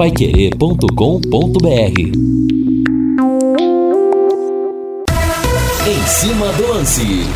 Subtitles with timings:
[0.00, 2.00] paiquerê.com.br
[5.86, 7.26] Em cima do lance.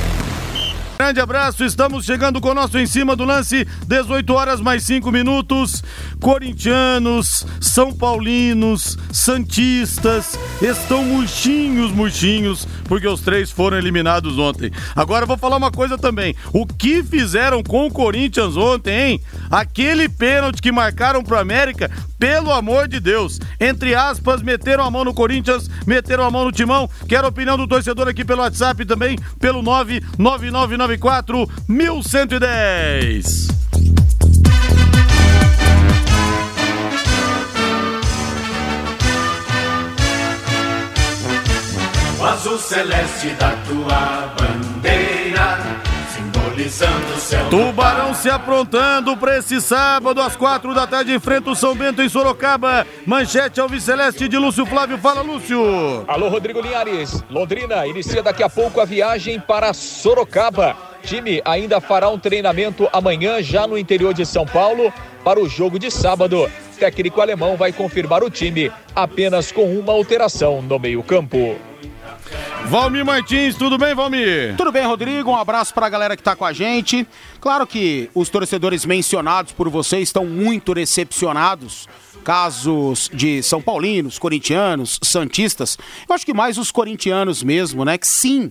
[0.97, 5.13] Grande abraço, estamos chegando com o nosso em cima do lance, 18 horas mais 5
[5.13, 5.85] minutos.
[6.19, 14.71] Corintianos, São Paulinos, Santistas estão murchinhos, murchinhos, porque os três foram eliminados ontem.
[14.97, 19.21] Agora vou falar uma coisa também: o que fizeram com o Corinthians ontem, hein?
[19.51, 21.91] Aquele pênalti que marcaram pro América,
[22.25, 23.39] pelo amor de Deus.
[23.61, 26.89] Entre aspas, meteram a mão no Corinthians, meteram a mão no timão.
[27.07, 33.49] Quero a opinião do torcedor aqui pelo WhatsApp também, pelo 99994 1110.
[42.19, 45.54] O azul celeste da tua bandeira,
[46.55, 47.51] simbolizando o céu.
[47.51, 52.09] Tubarão se aprontando para esse sábado às quatro da tarde enfrenta o São Bento em
[52.09, 52.87] Sorocaba.
[53.05, 54.97] Manchete Alviceleste de Lúcio Flávio.
[54.99, 56.05] Fala, Lúcio.
[56.07, 57.23] Alô, Rodrigo Linhares.
[57.29, 60.77] Londrina inicia daqui a pouco a viagem para Sorocaba.
[61.03, 65.79] Time ainda fará um treinamento amanhã já no interior de São Paulo para o jogo
[65.79, 66.51] de sábado.
[66.79, 71.57] Técnico alemão vai confirmar o time apenas com uma alteração no meio-campo.
[72.67, 74.57] Valmir Martins, tudo bem, Valmir?
[74.57, 75.31] Tudo bem, Rodrigo?
[75.31, 77.07] Um abraço para a galera que está com a gente.
[77.41, 81.87] Claro que os torcedores mencionados por você estão muito decepcionados.
[82.25, 85.77] Casos de São Paulinos, corintianos, santistas.
[86.09, 87.99] Eu acho que mais os corintianos mesmo, né?
[87.99, 88.51] Que sim,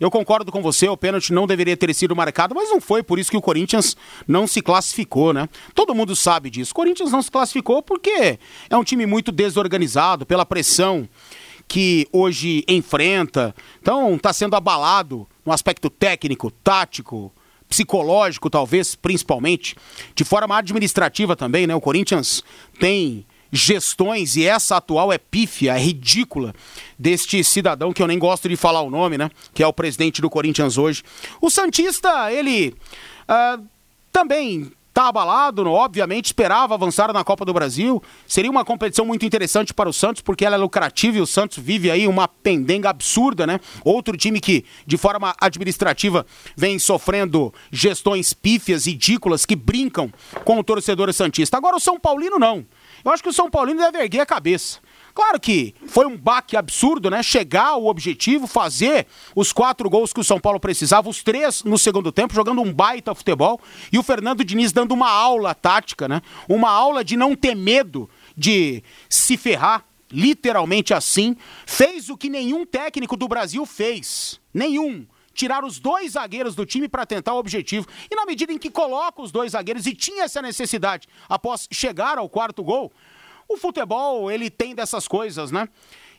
[0.00, 3.20] eu concordo com você, o pênalti não deveria ter sido marcado, mas não foi por
[3.20, 5.48] isso que o Corinthians não se classificou, né?
[5.72, 6.72] Todo mundo sabe disso.
[6.72, 8.36] O Corinthians não se classificou porque
[8.68, 11.08] é um time muito desorganizado pela pressão
[11.72, 13.54] que hoje enfrenta.
[13.80, 17.32] Então, está sendo abalado no aspecto técnico, tático,
[17.66, 19.74] psicológico, talvez, principalmente,
[20.14, 21.74] de forma administrativa também, né?
[21.74, 22.44] O Corinthians
[22.78, 26.54] tem gestões, e essa atual é pífia, é ridícula,
[26.98, 29.30] deste cidadão que eu nem gosto de falar o nome, né?
[29.54, 31.02] Que é o presidente do Corinthians hoje.
[31.40, 32.74] O Santista, ele
[33.26, 33.64] uh,
[34.12, 38.02] também Tá abalado, obviamente, esperava avançar na Copa do Brasil.
[38.26, 41.56] Seria uma competição muito interessante para o Santos, porque ela é lucrativa e o Santos
[41.58, 43.58] vive aí uma pendenga absurda, né?
[43.84, 50.12] Outro time que, de forma administrativa, vem sofrendo gestões pífias, ridículas, que brincam
[50.44, 51.56] com o torcedor Santista.
[51.56, 52.64] Agora o São Paulino não.
[53.02, 54.78] Eu acho que o São Paulino deve erguer a cabeça.
[55.14, 57.22] Claro que foi um baque absurdo, né?
[57.22, 61.78] Chegar ao objetivo, fazer os quatro gols que o São Paulo precisava, os três no
[61.78, 63.60] segundo tempo, jogando um baita futebol.
[63.92, 66.22] E o Fernando Diniz dando uma aula tática, né?
[66.48, 71.36] Uma aula de não ter medo de se ferrar, literalmente assim.
[71.66, 74.40] Fez o que nenhum técnico do Brasil fez.
[74.52, 77.86] Nenhum tirar os dois zagueiros do time para tentar o objetivo.
[78.10, 82.18] E na medida em que coloca os dois zagueiros e tinha essa necessidade após chegar
[82.18, 82.92] ao quarto gol,
[83.54, 85.68] o futebol, ele tem dessas coisas, né?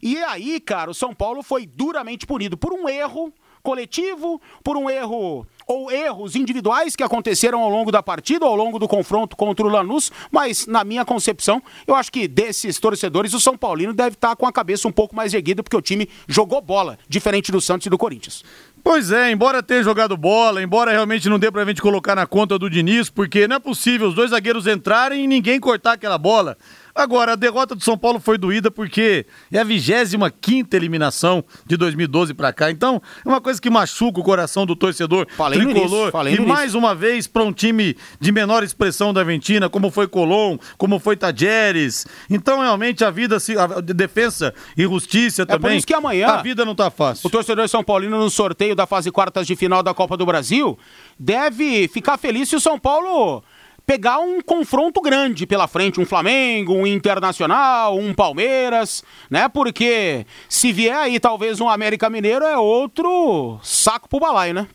[0.02, 3.34] E aí, cara, o São Paulo foi duramente punido por um erro
[3.64, 8.78] coletivo, por um erro ou erros individuais que aconteceram ao longo da partida, ao longo
[8.78, 13.40] do confronto contra o Lanús, mas na minha concepção, eu acho que desses torcedores, o
[13.40, 16.60] São Paulino deve estar com a cabeça um pouco mais erguida, porque o time jogou
[16.60, 18.44] bola, diferente do Santos e do Corinthians.
[18.84, 22.60] Pois é, embora tenha jogado bola, embora realmente não dê pra gente colocar na conta
[22.60, 26.58] do Diniz, porque não é possível os dois zagueiros entrarem e ninguém cortar aquela bola.
[26.96, 32.34] Agora, a derrota do São Paulo foi doída porque é a 25 eliminação de 2012
[32.36, 32.70] para cá.
[32.70, 36.12] Então, é uma coisa que machuca o coração do torcedor falei tricolor.
[36.12, 40.08] falei e mais uma vez, para um time de menor expressão da Argentina, como foi
[40.08, 42.06] Colom, como foi Tajeres.
[42.30, 45.56] Então, realmente, a vida, a defesa e justiça também.
[45.56, 46.28] É por isso que amanhã.
[46.28, 47.28] A vida não tá fácil.
[47.28, 50.78] O torcedor São Paulino, no sorteio da fase quartas de final da Copa do Brasil,
[51.18, 53.44] deve ficar feliz se o São Paulo
[53.86, 59.50] pegar um confronto grande pela frente, um Flamengo, um Internacional, um Palmeiras, né?
[59.50, 64.68] Porque se vier aí talvez um América Mineiro é outro saco pro balaio, né?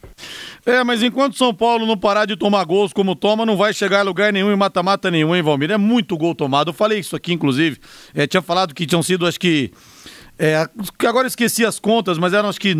[0.66, 4.00] É, mas enquanto São Paulo não parar de tomar gols como toma, não vai chegar
[4.00, 5.70] a lugar nenhum e mata-mata nenhum, hein, Valmir?
[5.70, 6.68] É muito gol tomado.
[6.68, 7.78] Eu falei isso aqui, inclusive.
[8.14, 9.72] É, tinha falado que tinham sido, acho que
[10.38, 10.68] é,
[11.04, 12.72] agora esqueci as contas, mas eram acho que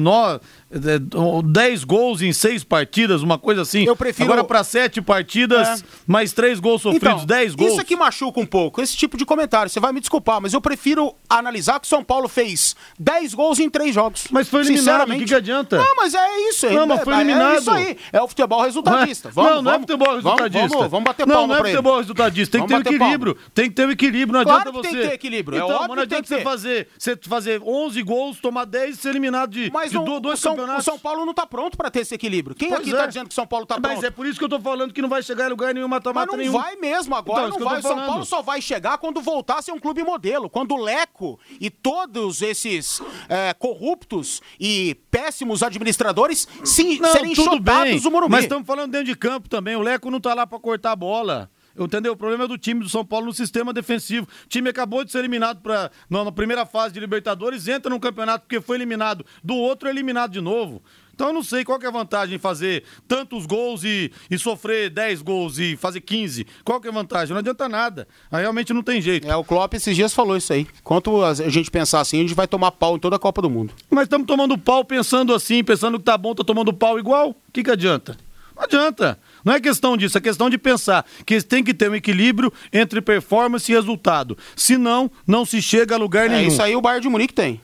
[0.71, 3.85] 10 gols em 6 partidas, uma coisa assim.
[3.85, 4.31] Eu prefiro.
[4.31, 5.85] Agora para 7 partidas, é.
[6.07, 7.73] mais 3 gols sofridos, 10 então, gols.
[7.73, 9.71] Isso aqui machuca um pouco, esse tipo de comentário.
[9.71, 13.59] Você vai me desculpar, mas eu prefiro analisar que o São Paulo fez 10 gols
[13.59, 14.27] em 3 jogos.
[14.31, 15.79] Mas foi eliminado, o que, que adianta?
[15.79, 16.69] Não, mas é isso.
[16.69, 17.55] Não, mas foi eliminado.
[17.55, 17.97] É isso aí.
[18.13, 19.31] É o futebol resultadista.
[19.31, 20.59] Vamos, não, não é futebol resultadista.
[20.59, 22.59] Vamos, vamos, vamos bater palma Não, não é futebol resultadista.
[22.59, 23.35] Tem que ter um equilíbrio.
[23.35, 23.51] Palma.
[23.55, 24.39] Tem que ter um equilíbrio.
[24.39, 24.89] Não claro adianta você.
[24.91, 25.59] tem que ter equilíbrio.
[25.59, 29.09] Então, é óbvio não adianta você fazer, você fazer 11 gols, tomar 10 e ser
[29.09, 30.87] eliminado de, mas de o, dois o São campeonatos.
[30.87, 32.55] o São Paulo não tá pronto pra ter esse equilíbrio.
[32.57, 32.97] Quem Pois aqui é.
[32.97, 34.07] tá dizendo que o São Paulo tá Mas pronto?
[34.07, 35.99] é por isso que eu tô falando que não vai chegar em lugar nenhum Mas
[35.99, 36.53] mata-mata não nenhum.
[36.53, 37.79] vai mesmo agora, Então, isso não vai.
[37.79, 37.97] O São.
[38.07, 40.49] Paulo só vai chegar quando voltar a ser um clube modelo.
[40.51, 47.45] Quando o Leco e todos esses é, corruptos e péssimos administradores se, Não, serem bem,
[47.45, 48.33] chutados do Morumbi.
[48.33, 49.77] mas estamos falando dentro de campo também.
[49.77, 51.51] O Leco não tá lá pra cortar a bola.
[51.79, 52.13] Entendeu?
[52.13, 54.27] O problema é do time do São Paulo no sistema defensivo.
[54.45, 58.01] O time acabou de ser eliminado pra, na, na primeira fase de Libertadores, entra no
[58.01, 59.25] campeonato porque foi eliminado.
[59.43, 60.83] Do outro é eliminado de novo.
[61.19, 64.39] Então eu não sei qual que é a vantagem em fazer tantos gols e, e
[64.39, 66.47] sofrer 10 gols e fazer 15.
[66.65, 67.33] Qual que é a vantagem?
[67.33, 68.07] Não adianta nada.
[68.31, 69.29] Aí realmente não tem jeito.
[69.29, 70.65] É, o Klopp esses dias falou isso aí.
[70.79, 73.51] Enquanto a gente pensar assim, a gente vai tomar pau em toda a Copa do
[73.51, 73.75] Mundo.
[73.91, 77.31] Mas estamos tomando pau pensando assim, pensando que tá bom, tá tomando pau igual.
[77.31, 78.17] O que, que adianta?
[78.55, 79.19] Não adianta.
[79.45, 83.01] Não é questão disso, é questão de pensar que tem que ter um equilíbrio entre
[83.01, 84.37] performance e resultado.
[84.57, 86.49] Senão, não se chega a lugar É nenhum.
[86.49, 87.61] isso aí o Bayern de Munique tem.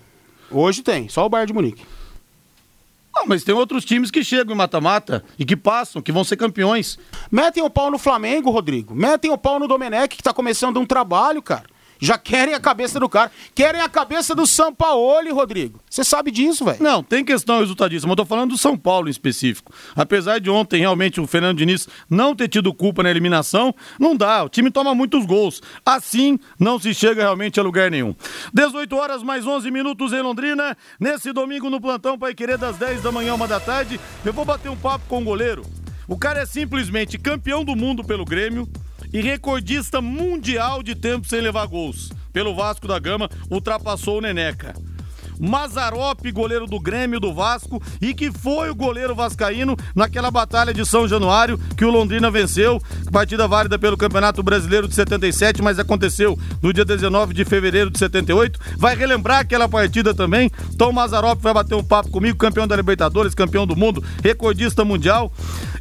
[0.51, 1.83] Hoje tem, só o Bayern de Munique.
[3.17, 6.37] Ah, mas tem outros times que chegam em mata-mata e que passam, que vão ser
[6.37, 6.99] campeões.
[7.31, 8.93] Metem o pau no Flamengo, Rodrigo.
[8.95, 11.65] Metem o pau no Domenech, que tá começando um trabalho, cara.
[11.99, 13.31] Já querem a cabeça do cara.
[13.55, 15.81] Querem a cabeça do Sampaoli, Rodrigo.
[15.89, 16.83] Você sabe disso, velho.
[16.83, 19.73] Não, tem questão resultadista, mas eu tô falando do São Paulo em específico.
[19.95, 24.45] Apesar de ontem realmente o Fernando Diniz não ter tido culpa na eliminação, não dá.
[24.45, 25.63] O time toma muitos gols.
[25.85, 28.15] Assim, não se chega realmente a lugar nenhum.
[28.53, 30.77] 18 horas mais 11 minutos em Londrina.
[30.99, 34.45] Nesse domingo no plantão Pai Querer das 10 da manhã, uma da tarde, eu vou
[34.45, 35.65] bater um papo com o goleiro.
[36.07, 38.69] O cara é simplesmente campeão do mundo pelo Grêmio
[39.15, 42.11] e recordista mundial de tempo sem levar gols.
[42.33, 44.75] Pelo Vasco da Gama, ultrapassou o Neneca.
[45.39, 50.85] Mazarop, goleiro do Grêmio do Vasco e que foi o goleiro vascaíno naquela batalha de
[50.85, 52.81] São Januário que o Londrina venceu,
[53.13, 57.99] partida válida pelo Campeonato Brasileiro de 77, mas aconteceu no dia 19 de fevereiro de
[57.99, 58.59] 78.
[58.77, 60.51] Vai relembrar aquela partida também.
[60.73, 64.85] Então o Mazarop vai bater um papo comigo, campeão da Libertadores, campeão do mundo, recordista
[64.85, 65.33] mundial.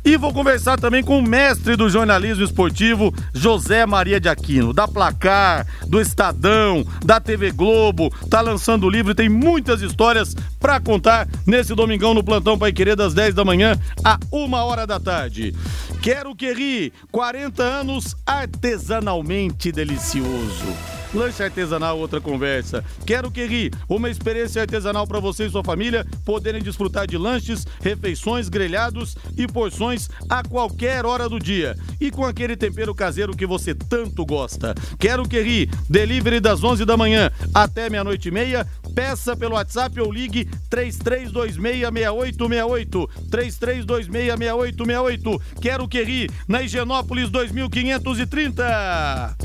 [0.05, 4.85] E vou conversar também com o mestre do jornalismo esportivo, José Maria de Aquino, da
[4.85, 11.27] Placar, do Estadão, da TV Globo, tá lançando o livro tem muitas histórias pra contar
[11.45, 15.53] nesse domingão no Plantão Pai Querer das 10 da manhã a uma hora da tarde.
[16.01, 21.02] Quero que ri, 40 anos artesanalmente delicioso.
[21.13, 22.83] Lanche artesanal, outra conversa.
[23.05, 27.67] Quero que ri, uma experiência artesanal para você e sua família poderem desfrutar de lanches,
[27.81, 31.77] refeições, grelhados e porções a qualquer hora do dia.
[32.01, 34.73] E com aquele tempero caseiro que você tanto gosta.
[34.97, 38.65] Quero que ri, delivery das 11 da manhã até meia-noite e meia.
[38.95, 43.07] Peça pelo WhatsApp ou ligue 33266868.
[43.29, 45.41] 33266868.
[45.61, 49.37] Quero que ri, na Higienópolis 2530.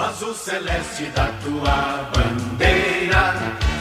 [0.00, 3.34] O azul celeste da tua bandeira,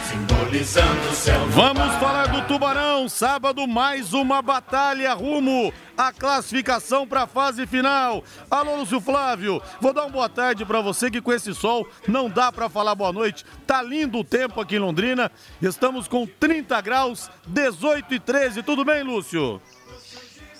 [0.06, 1.40] simbolizando o céu.
[1.48, 3.08] Vamos falar do Tubarão.
[3.08, 8.22] Sábado, mais uma batalha rumo à classificação para a fase final.
[8.52, 9.62] Alô, Lúcio Flávio.
[9.80, 12.96] Vou dar uma boa tarde para você que com esse sol não dá para falar
[12.96, 13.46] boa noite.
[13.66, 15.32] Tá lindo o tempo aqui em Londrina.
[15.62, 18.62] Estamos com 30 graus, 18 e 13.
[18.62, 19.62] Tudo bem, Lúcio?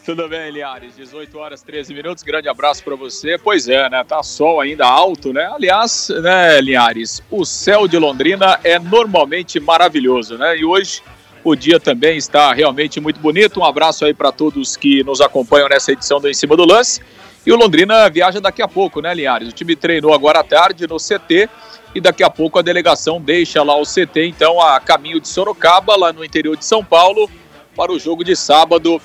[0.10, 0.96] Tudo bem, Liares?
[0.96, 2.24] 18 horas 13 minutos.
[2.24, 3.38] Grande abraço para você.
[3.38, 4.04] Pois é, né?
[4.04, 5.46] Tá sol ainda alto, né?
[5.54, 10.58] Aliás, né, Liares, o céu de Londrina é normalmente maravilhoso, né?
[10.58, 11.04] E hoje
[11.44, 13.60] o dia também está realmente muito bonito.
[13.60, 17.02] Um abraço aí para todos que nos acompanham nessa edição do Em Cima do Lance.
[17.46, 19.50] E o Londrina viaja daqui a pouco, né, Liares?
[19.50, 21.48] O time treinou agora à tarde no CT
[21.94, 25.96] e daqui a pouco a delegação deixa lá o CT, então, a caminho de Sorocaba,
[25.96, 27.30] lá no interior de São Paulo,
[27.76, 29.00] para o jogo de sábado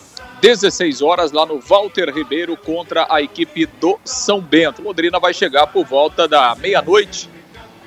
[0.44, 4.82] 16 horas lá no Walter Ribeiro contra a equipe do São Bento.
[4.82, 7.30] Londrina vai chegar por volta da meia-noite.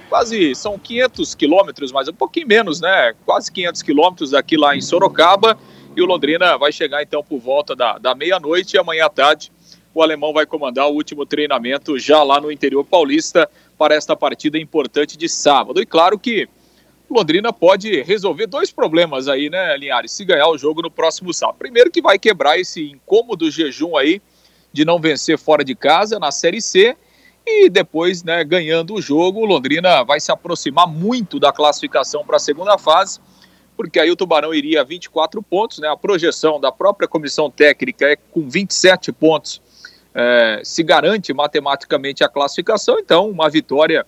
[0.09, 3.13] Quase são 500 quilômetros, mas um pouquinho menos, né?
[3.27, 5.55] Quase 500 quilômetros daqui lá em Sorocaba.
[5.95, 9.51] E o Londrina vai chegar então por volta da, da meia-noite e amanhã à tarde
[9.93, 13.47] o alemão vai comandar o último treinamento já lá no interior paulista
[13.77, 15.79] para esta partida importante de sábado.
[15.79, 16.49] E claro que
[17.09, 20.11] Londrina pode resolver dois problemas aí, né, Linhares?
[20.11, 21.57] Se ganhar o jogo no próximo sábado.
[21.57, 24.21] Primeiro que vai quebrar esse incômodo jejum aí
[24.73, 26.95] de não vencer fora de casa na Série C.
[27.45, 32.39] E depois, né, ganhando o jogo, Londrina vai se aproximar muito da classificação para a
[32.39, 33.21] segunda fase,
[33.77, 35.87] porque aí o Tubarão iria a 24 pontos, né?
[35.87, 39.61] A projeção da própria comissão técnica é com 27 pontos.
[40.13, 44.05] É, se garante matematicamente a classificação, então uma vitória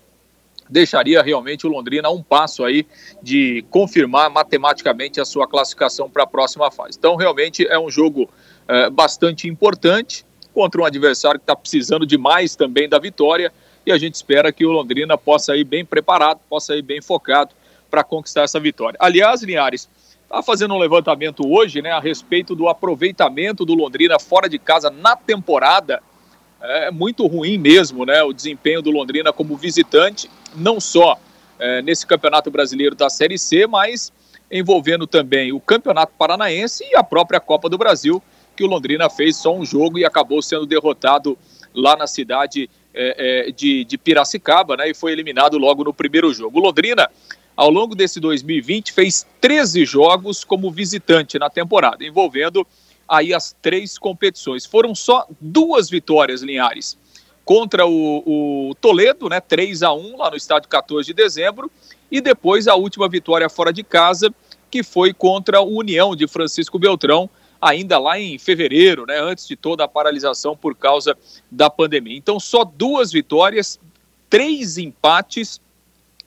[0.70, 2.86] deixaria realmente o Londrina a um passo aí
[3.22, 6.98] de confirmar matematicamente a sua classificação para a próxima fase.
[6.98, 8.30] Então, realmente é um jogo
[8.68, 13.52] é, bastante importante contra um adversário que está precisando demais também da vitória.
[13.86, 17.52] e a gente espera que o Londrina possa ir bem preparado, possa ir bem focado
[17.90, 18.98] para conquistar essa vitória.
[19.00, 19.90] Aliás, Linhares,
[20.24, 24.92] está fazendo um levantamento hoje né, a respeito do aproveitamento do Londrina fora de casa
[24.92, 26.04] na temporada.
[26.62, 31.20] É muito ruim mesmo né, o desempenho do Londrina como visitante, não só
[31.60, 34.12] é, nesse Campeonato Brasileiro da Série C, mas
[34.52, 38.22] envolvendo também o Campeonato Paranaense e a própria Copa do Brasil,
[38.56, 41.38] que o Londrina fez só um jogo e acabou sendo derrotado
[41.74, 44.90] lá na cidade é, é, de, de, Piracicaba, né?
[44.90, 46.60] E foi eliminado logo no primeiro jogo.
[46.60, 47.10] O Londrina,
[47.56, 52.66] ao longo desse 2020, fez 13 jogos como visitante na temporada, envolvendo
[53.08, 54.66] aí as três competições.
[54.66, 56.98] Foram só duas vitórias, Linhares.
[57.50, 59.40] Contra o, o Toledo, né?
[59.40, 61.72] 3 a 1 lá no estádio 14 de dezembro.
[62.12, 64.32] E depois a última vitória fora de casa,
[64.70, 67.28] que foi contra o União de Francisco Beltrão,
[67.60, 71.18] ainda lá em fevereiro, né, antes de toda a paralisação por causa
[71.50, 72.16] da pandemia.
[72.16, 73.80] Então, só duas vitórias,
[74.30, 75.60] três empates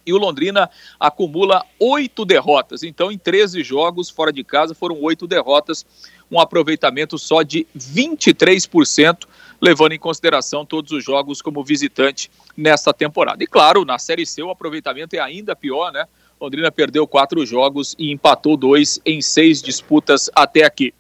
[0.05, 2.83] e o Londrina acumula oito derrotas.
[2.83, 5.87] Então, em 13 jogos fora de casa, foram oito derrotas,
[6.29, 9.29] um aproveitamento só de 23%,
[9.63, 13.45] levando em consideração todos os jogos como visitante nesta temporada.
[13.45, 16.05] E claro, na Série C o aproveitamento é ainda pior, né?
[16.41, 20.93] Londrina perdeu quatro jogos e empatou dois em seis disputas até aqui.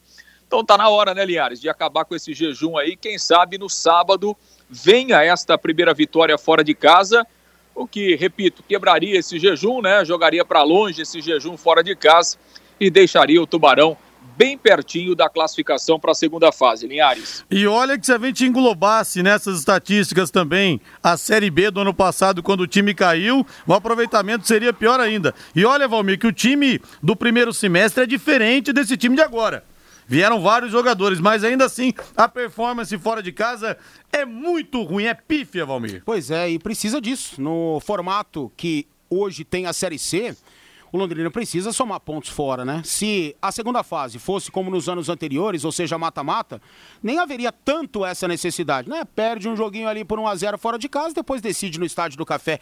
[0.46, 2.94] Então tá na hora, né, Linhares, de acabar com esse jejum aí.
[2.94, 4.36] Quem sabe no sábado
[4.70, 7.26] venha esta primeira vitória fora de casa,
[7.74, 10.04] o que, repito, quebraria esse jejum, né?
[10.04, 12.36] Jogaria para longe esse jejum fora de casa
[12.78, 13.96] e deixaria o Tubarão
[14.36, 17.44] bem pertinho da classificação para a segunda fase, Linhares.
[17.50, 21.94] E olha que se a gente englobasse nessas estatísticas também a Série B do ano
[21.94, 25.34] passado, quando o time caiu, o aproveitamento seria pior ainda.
[25.54, 29.64] E olha, Valmir, que o time do primeiro semestre é diferente desse time de agora.
[30.06, 33.78] Vieram vários jogadores, mas ainda assim a performance fora de casa
[34.12, 36.02] é muito ruim, é pífia, Valmir.
[36.04, 37.40] Pois é, e precisa disso.
[37.40, 40.34] No formato que hoje tem a Série C,
[40.92, 42.82] o Londrina precisa somar pontos fora, né?
[42.84, 46.60] Se a segunda fase fosse como nos anos anteriores, ou seja, mata-mata,
[47.02, 49.02] nem haveria tanto essa necessidade, né?
[49.16, 52.18] Perde um joguinho ali por 1 a 0 fora de casa, depois decide no estádio
[52.18, 52.60] do Café,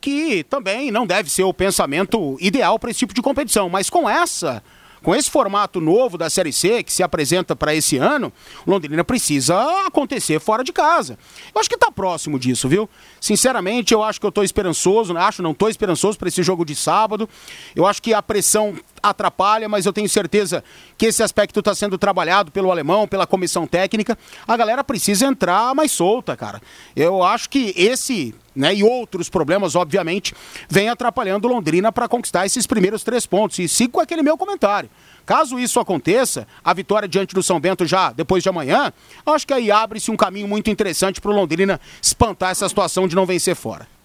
[0.00, 4.08] que também não deve ser o pensamento ideal para esse tipo de competição, mas com
[4.08, 4.62] essa
[5.06, 8.32] com esse formato novo da Série C que se apresenta para esse ano,
[8.66, 9.54] Londrina precisa
[9.86, 11.16] acontecer fora de casa.
[11.54, 12.90] Eu acho que está próximo disso, viu?
[13.20, 15.20] Sinceramente, eu acho que eu estou esperançoso, né?
[15.20, 17.28] acho não estou esperançoso para esse jogo de sábado.
[17.76, 20.64] Eu acho que a pressão atrapalha, mas eu tenho certeza
[20.98, 24.18] que esse aspecto está sendo trabalhado pelo alemão, pela comissão técnica.
[24.44, 26.60] A galera precisa entrar mais solta, cara.
[26.96, 30.34] Eu acho que esse né, e outros problemas, obviamente,
[30.68, 33.58] vem atrapalhando Londrina para conquistar esses primeiros três pontos.
[33.58, 34.88] E sigo com aquele meu comentário.
[35.24, 38.92] Caso isso aconteça, a vitória diante do São Bento já depois de amanhã,
[39.26, 43.14] acho que aí abre-se um caminho muito interessante para o Londrina espantar essa situação de
[43.14, 43.95] não vencer fora.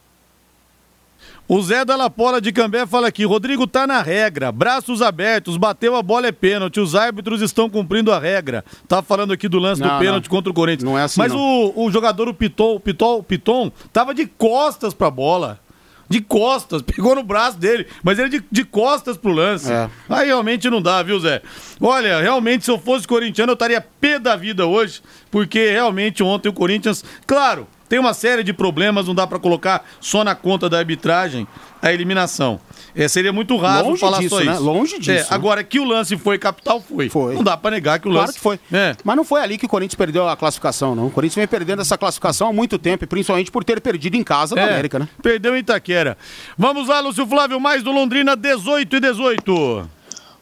[1.53, 5.97] O Zé da Lapola de Cambé fala aqui: Rodrigo tá na regra, braços abertos, bateu
[5.97, 8.63] a bola é pênalti, os árbitros estão cumprindo a regra.
[8.87, 10.89] Tá falando aqui do lance não, do pênalti contra o Corinthians.
[10.89, 11.19] Não é assim.
[11.19, 15.59] Mas o, o, jogador, o Piton, o Piton, o Piton, tava de costas pra bola
[16.07, 19.71] de costas, pegou no braço dele, mas ele de, de costas pro lance.
[19.71, 19.89] É.
[20.09, 21.41] Aí realmente não dá, viu, Zé?
[21.81, 26.49] Olha, realmente, se eu fosse corintiano, eu estaria pé da vida hoje, porque realmente ontem
[26.49, 30.69] o Corinthians, claro, tem uma série de problemas, não dá para colocar só na conta
[30.69, 31.45] da arbitragem
[31.81, 32.57] a eliminação.
[32.95, 34.53] É, seria muito raro Longe falar disso, só né?
[34.53, 34.63] isso.
[34.63, 35.11] Longe disso.
[35.11, 35.27] É, né?
[35.29, 37.09] agora, que o lance foi capital, foi.
[37.09, 37.35] Foi.
[37.35, 38.37] Não dá para negar que o claro lance...
[38.37, 38.57] que foi.
[38.71, 38.95] É.
[39.03, 41.07] Mas não foi ali que o Corinthians perdeu a classificação, não.
[41.07, 44.57] O Corinthians vem perdendo essa classificação há muito tempo, principalmente por ter perdido em casa
[44.57, 45.09] é, do América, né?
[45.21, 46.17] Perdeu em Itaquera.
[46.57, 49.89] Vamos lá, Lúcio Flávio, mais do Londrina, 18 e 18.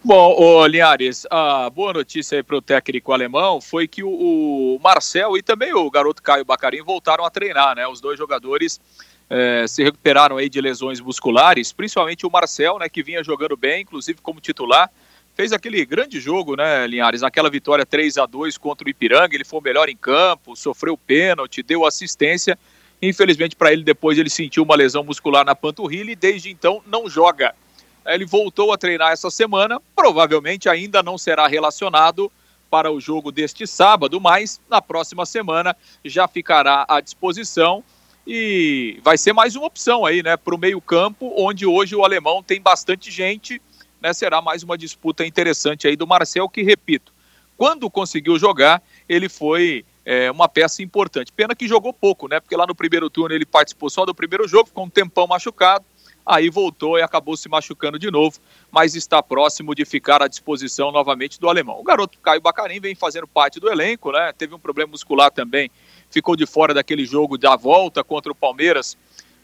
[0.01, 4.79] Bom, ô, Linhares, a boa notícia aí para o técnico alemão foi que o, o,
[4.81, 7.85] Marcel e também o garoto Caio Bacarim voltaram a treinar, né?
[7.85, 8.79] Os dois jogadores
[9.29, 13.81] é, se recuperaram aí de lesões musculares, principalmente o Marcel, né, que vinha jogando bem,
[13.81, 14.89] inclusive como titular.
[15.35, 17.21] Fez aquele grande jogo, né, Linhares?
[17.21, 20.97] Naquela vitória 3 a 2 contra o Ipiranga, ele foi o melhor em campo, sofreu
[20.97, 22.57] pênalti, deu assistência.
[23.01, 27.09] Infelizmente para ele depois ele sentiu uma lesão muscular na panturrilha e desde então não
[27.09, 27.53] joga.
[28.05, 32.31] Ele voltou a treinar essa semana, provavelmente ainda não será relacionado
[32.69, 35.75] para o jogo deste sábado, mas na próxima semana
[36.05, 37.83] já ficará à disposição
[38.25, 42.43] e vai ser mais uma opção aí, né, para o meio-campo, onde hoje o alemão
[42.43, 43.59] tem bastante gente,
[43.99, 44.13] né?
[44.13, 47.11] Será mais uma disputa interessante aí do Marcel, que repito,
[47.57, 51.31] quando conseguiu jogar, ele foi é, uma peça importante.
[51.31, 52.39] Pena que jogou pouco, né?
[52.39, 55.83] Porque lá no primeiro turno ele participou só do primeiro jogo, ficou um tempão machucado
[56.29, 58.37] aí voltou e acabou se machucando de novo,
[58.71, 61.79] mas está próximo de ficar à disposição novamente do alemão.
[61.79, 64.31] O garoto Caio Bacarim vem fazendo parte do elenco, né?
[64.37, 65.71] Teve um problema muscular também,
[66.11, 68.95] ficou de fora daquele jogo da volta contra o Palmeiras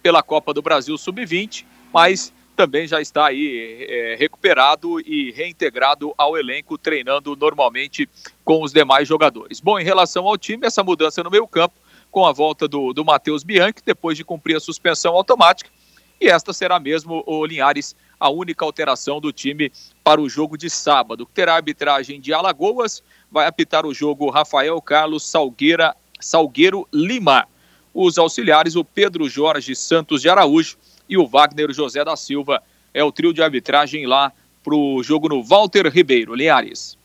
[0.03, 6.37] pela Copa do Brasil Sub-20, mas também já está aí é, recuperado e reintegrado ao
[6.37, 8.07] elenco, treinando normalmente
[8.43, 9.59] com os demais jogadores.
[9.59, 11.73] Bom, em relação ao time, essa mudança no meio campo,
[12.11, 15.69] com a volta do, do Matheus Bianchi, depois de cumprir a suspensão automática,
[16.19, 19.71] e esta será mesmo, o Linhares, a única alteração do time
[20.03, 21.27] para o jogo de sábado.
[21.33, 27.47] Terá arbitragem de Alagoas, vai apitar o jogo Rafael Carlos Salgueira, Salgueiro Lima.
[27.93, 32.61] Os auxiliares, o Pedro Jorge Santos de Araújo e o Wagner José da Silva.
[32.93, 34.31] É o trio de arbitragem lá
[34.63, 36.33] para o jogo no Walter Ribeiro.
[36.33, 36.97] Linhares.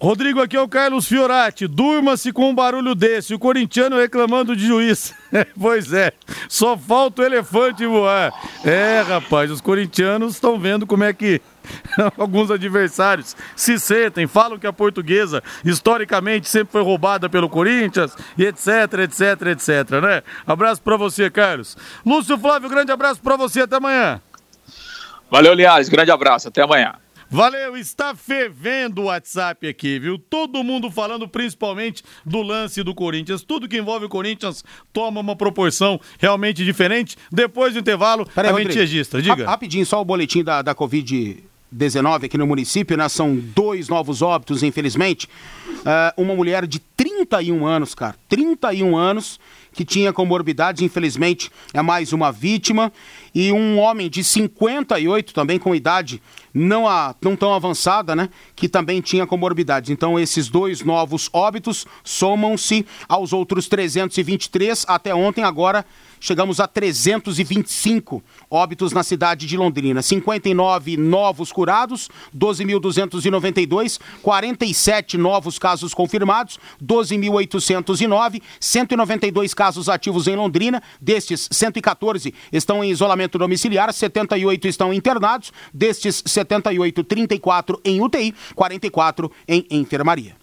[0.00, 1.66] Rodrigo, aqui é o Carlos Fiorati.
[1.66, 3.34] Durma-se com um barulho desse.
[3.34, 5.14] O corintiano reclamando de juiz.
[5.60, 6.12] pois é,
[6.48, 8.32] só falta o elefante voar.
[8.64, 11.42] É, rapaz, os corintianos estão vendo como é que
[12.16, 18.46] alguns adversários se sentem, falam que a portuguesa historicamente sempre foi roubada pelo Corinthians e
[18.46, 20.22] etc, etc, etc, né?
[20.46, 21.76] Abraço para você, Carlos.
[22.06, 24.18] Lúcio Flávio, grande abraço para você, até amanhã.
[25.30, 26.94] Valeu, Liares, grande abraço, até amanhã.
[27.32, 30.18] Valeu, está fervendo o WhatsApp aqui, viu?
[30.18, 33.44] Todo mundo falando principalmente do lance do Corinthians.
[33.44, 37.16] Tudo que envolve o Corinthians toma uma proporção realmente diferente.
[37.30, 39.22] Depois do intervalo, a gente registra.
[39.22, 39.46] Diga.
[39.46, 43.08] Rapidinho, só o boletim da, da Covid 19 aqui no município, né?
[43.08, 45.28] São dois novos óbitos, infelizmente.
[45.68, 49.38] Uh, uma mulher de 31 anos, cara, 31 anos,
[49.72, 52.92] que tinha comorbidade, infelizmente é mais uma vítima.
[53.34, 56.20] E um homem de 58, também com idade
[56.52, 58.28] não, a, não tão avançada, né?
[58.56, 59.92] Que também tinha comorbidade.
[59.92, 65.84] Então, esses dois novos óbitos somam-se aos outros 323 até ontem, agora
[66.20, 70.02] chegamos a 325 óbitos na cidade de Londrina.
[70.02, 81.48] 59 novos curados, 12.292, 47 novos casos confirmados, 12.809, 192 casos ativos em Londrina, destes
[81.50, 89.66] 114 estão em isolamento domiciliar, 78 estão internados, destes 78, 34 em UTI, 44 em
[89.70, 90.36] enfermaria.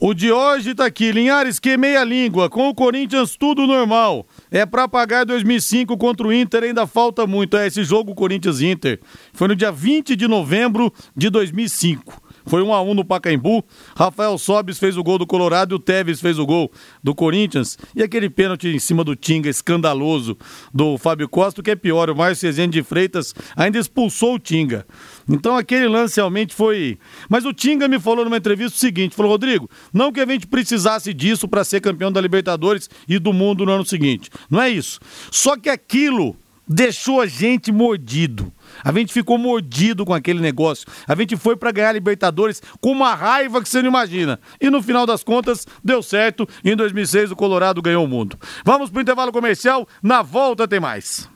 [0.00, 4.26] O de hoje tá aqui, Linhares queimei a língua, com o Corinthians tudo normal.
[4.50, 7.56] É para pagar 2005 contra o Inter, ainda falta muito.
[7.56, 9.00] É esse jogo Corinthians-Inter.
[9.32, 12.29] Foi no dia 20 de novembro de 2005.
[12.46, 13.64] Foi 1 a 1 no Pacaembu.
[13.96, 16.70] Rafael Sobis fez o gol do Colorado e o Tevez fez o gol
[17.02, 17.78] do Corinthians.
[17.94, 20.36] E aquele pênalti em cima do Tinga, escandaloso,
[20.72, 24.38] do Fábio Costa, o que é pior, o Márcio Rezende de Freitas ainda expulsou o
[24.38, 24.86] Tinga.
[25.28, 26.98] Então aquele lance realmente foi.
[27.28, 30.46] Mas o Tinga me falou numa entrevista o seguinte: falou, Rodrigo, não que a gente
[30.46, 34.30] precisasse disso para ser campeão da Libertadores e do mundo no ano seguinte.
[34.50, 34.98] Não é isso.
[35.30, 38.52] Só que aquilo deixou a gente mordido.
[38.84, 40.86] A gente ficou mordido com aquele negócio.
[41.06, 44.40] A gente foi para ganhar Libertadores com uma raiva que você não imagina.
[44.60, 46.48] E no final das contas, deu certo.
[46.64, 48.38] Em 2006, o Colorado ganhou o mundo.
[48.64, 49.86] Vamos para o intervalo comercial.
[50.02, 51.28] Na volta tem mais.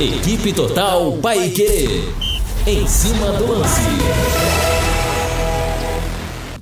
[0.00, 2.04] Equipe Total Paique.
[2.66, 3.80] Em cima do lance.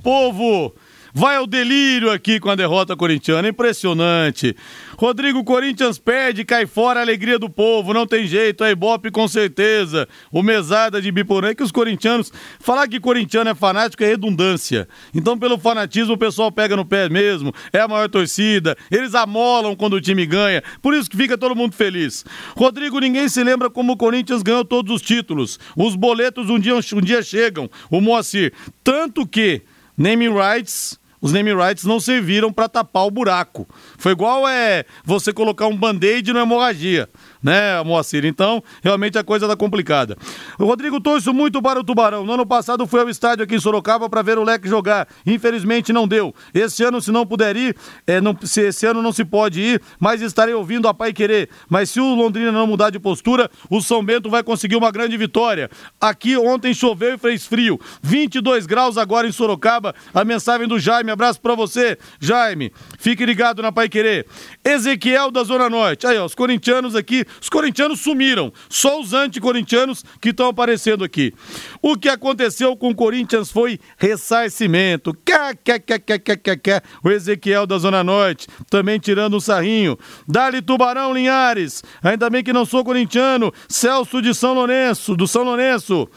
[0.01, 0.73] Povo,
[1.17, 3.47] vai ao delírio aqui com a derrota corintiana.
[3.47, 4.55] Impressionante.
[4.99, 9.27] Rodrigo Corinthians perde, cai fora a alegria do povo, não tem jeito, é Ibope com
[9.27, 10.07] certeza.
[10.31, 12.31] O mesada de Biporã, que os corintianos.
[12.59, 14.87] Falar que corintiano é fanático é redundância.
[15.11, 19.75] Então, pelo fanatismo, o pessoal pega no pé mesmo, é a maior torcida, eles amolam
[19.75, 22.23] quando o time ganha, por isso que fica todo mundo feliz.
[22.55, 25.59] Rodrigo, ninguém se lembra como o Corinthians ganhou todos os títulos.
[25.75, 28.53] Os boletos um dia, um dia chegam, o Moacir.
[28.83, 29.63] Tanto que,
[29.97, 33.67] naming rights os name rights não serviram para tapar o buraco.
[33.97, 37.09] Foi igual é você colocar um band-aid na hemorragia
[37.47, 38.25] né, Moacir?
[38.25, 40.17] Então, realmente a coisa tá complicada.
[40.59, 42.25] O Rodrigo torço muito para o Tubarão.
[42.25, 45.07] No ano passado fui ao estádio aqui em Sorocaba para ver o Leque jogar.
[45.25, 46.33] Infelizmente não deu.
[46.53, 49.81] Esse ano, se não puder ir, é, não, se esse ano não se pode ir,
[49.99, 51.49] mas estarei ouvindo a Pai Querer.
[51.69, 55.15] Mas se o Londrina não mudar de postura, o São Bento vai conseguir uma grande
[55.17, 55.69] vitória.
[55.99, 57.79] Aqui ontem choveu e fez frio.
[58.01, 59.95] 22 graus agora em Sorocaba.
[60.13, 61.11] A mensagem do Jaime.
[61.11, 62.71] Abraço para você, Jaime.
[62.99, 64.25] Fique ligado na Pai Querer.
[64.63, 66.05] Ezequiel da Zona Norte.
[66.05, 71.33] Aí, ó, os corintianos aqui os corintianos sumiram, só os anticorintianos que estão aparecendo aqui.
[71.81, 75.13] O que aconteceu com o Corinthians foi ressarcimento.
[75.25, 76.83] Quer, quer, quer, quer, quer, quer.
[77.03, 79.97] O Ezequiel da Zona Norte também tirando um sarrinho.
[80.27, 81.83] Dali Tubarão Linhares.
[82.03, 83.53] Ainda bem que não sou corintiano.
[83.67, 86.09] Celso de São Lourenço, do São Lourenço.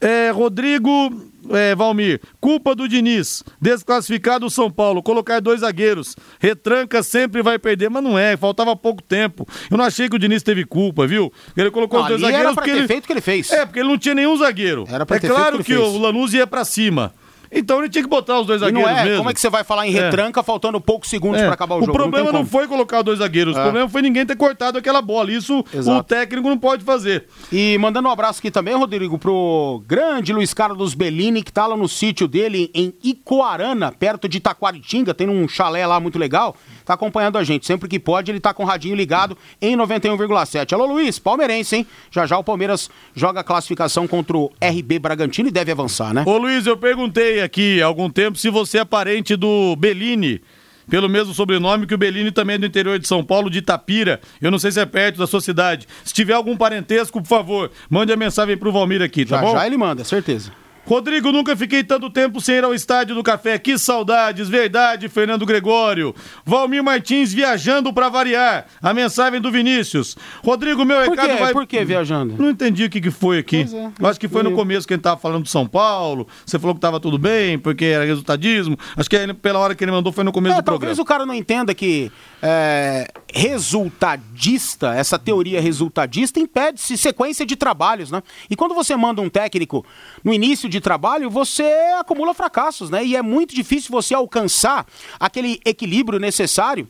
[0.00, 1.10] É, Rodrigo
[1.50, 7.58] é, Valmir, culpa do Diniz, desclassificado o São Paulo, colocar dois zagueiros, retranca sempre vai
[7.58, 9.46] perder, mas não é, faltava pouco tempo.
[9.70, 11.32] Eu não achei que o Diniz teve culpa, viu?
[11.56, 12.88] Ele colocou Não, dois zagueiros era pra porque ter ele...
[12.88, 13.50] feito o que ele fez.
[13.50, 14.84] É, porque ele não tinha nenhum zagueiro.
[14.88, 17.12] Era pra é ter claro feito que, que o Lanús ia pra cima.
[17.50, 19.18] Então ele tinha que botar os dois E não zagueiros é, mesmo.
[19.18, 21.78] como é que você vai falar em retranca faltando poucos segundos É, pra acabar o,
[21.78, 21.92] o jogo?
[21.92, 22.50] problema tem não, como.
[22.50, 23.62] foi colocar dois zagueiros, o É.
[23.62, 25.30] problema foi ninguém ter cortado aquela bola.
[25.30, 26.02] Isso o Exato.
[26.04, 27.26] técnico não pode fazer.
[27.52, 31.76] E mandando um abraço aqui também, Rodrigo, pro grande Luiz Carlos Bellini, que tá lá
[31.76, 36.94] no sítio dele em Icoarana, perto de Taquaritinga, tem um chalé lá muito legal, tá
[36.94, 37.66] acompanhando a gente.
[37.66, 40.72] Sempre que pode, ele tá com o radinho ligado em 91,7.
[40.72, 41.86] Alô, Luiz, palmeirense, hein?
[42.10, 46.22] Já já o Palmeiras joga a classificação contra o RB Bragantino e deve avançar, né?
[46.26, 50.40] Ô Luiz, eu perguntei aqui há algum tempo se você é parente do Bellini.
[50.88, 54.20] Pelo mesmo sobrenome que o Bellini também é do interior de São Paulo, de Itapira.
[54.40, 55.86] Eu não sei se é perto da sua cidade.
[56.04, 59.52] Se tiver algum parentesco, por favor, mande a mensagem pro Valmir aqui, tá já bom?
[59.52, 60.52] já ele manda, certeza.
[60.86, 63.58] Rodrigo, nunca fiquei tanto tempo sem ir ao estádio do café.
[63.58, 66.14] Que saudades, verdade, Fernando Gregório.
[66.44, 68.66] Valmir Martins viajando pra variar.
[68.80, 70.16] A mensagem do Vinícius.
[70.44, 71.36] Rodrigo, meu Por recado quê?
[71.42, 71.52] vai.
[71.52, 72.36] Por que viajando?
[72.38, 73.66] Não entendi o que, que foi aqui.
[73.72, 76.28] É, Eu acho que foi no começo que a gente tava falando de São Paulo.
[76.44, 78.78] Você falou que tava tudo bem, porque era resultadismo.
[78.96, 81.02] Acho que pela hora que ele mandou foi no começo É, do talvez programa.
[81.02, 88.22] o cara não entenda que é, resultadista, essa teoria resultadista, impede-se sequência de trabalhos, né?
[88.48, 89.84] E quando você manda um técnico
[90.24, 91.64] no início de trabalho, você
[91.98, 93.04] acumula fracassos, né?
[93.04, 94.86] E é muito difícil você alcançar
[95.20, 96.88] aquele equilíbrio necessário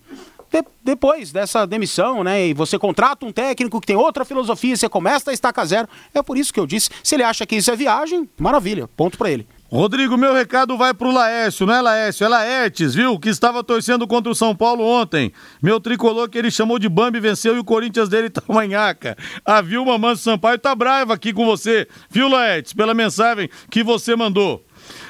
[0.51, 2.47] de- depois dessa demissão, né?
[2.49, 5.89] E você contrata um técnico que tem outra filosofia, você começa a estaca zero.
[6.15, 9.19] É por isso que eu disse, se ele acha que isso é viagem, maravilha, ponto
[9.19, 9.47] pra ele.
[9.69, 13.19] Rodrigo, meu recado vai pro Laércio, não é Laércio, é Laertes, viu?
[13.19, 15.33] Que estava torcendo contra o São Paulo ontem.
[15.61, 19.17] Meu tricolor que ele chamou de Bambi venceu e o Corinthians dele tá manhaca.
[19.45, 22.73] A Vilma Manso Sampaio tá brava aqui com você, viu, Laertes?
[22.73, 24.65] Pela mensagem que você mandou.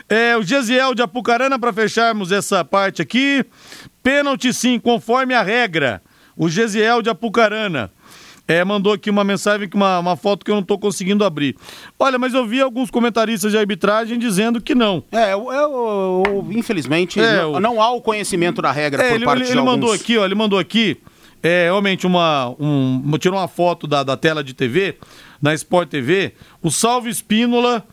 [0.09, 3.45] É, o Gesiel de Apucarana, para fecharmos essa parte aqui.
[4.03, 6.01] Pênalti sim, conforme a regra.
[6.35, 7.91] O Gesiel de Apucarana.
[8.49, 11.57] É, mandou aqui uma mensagem, com uma, uma foto que eu não tô conseguindo abrir.
[11.99, 15.03] Olha, mas eu vi alguns comentaristas de arbitragem dizendo que não.
[15.11, 19.09] É, eu, eu- eu- infelizmente, É, não, o- não há o conhecimento da regra É,
[19.09, 19.73] por ele, parte ele- de ele alguns.
[19.75, 20.97] mandou aqui, ó, ele mandou aqui,
[21.43, 24.97] é, realmente uma, um, tirou uma foto da, da tela de TV,
[25.43, 26.33] na Sport TV,
[26.63, 27.85] o Salvo Espínola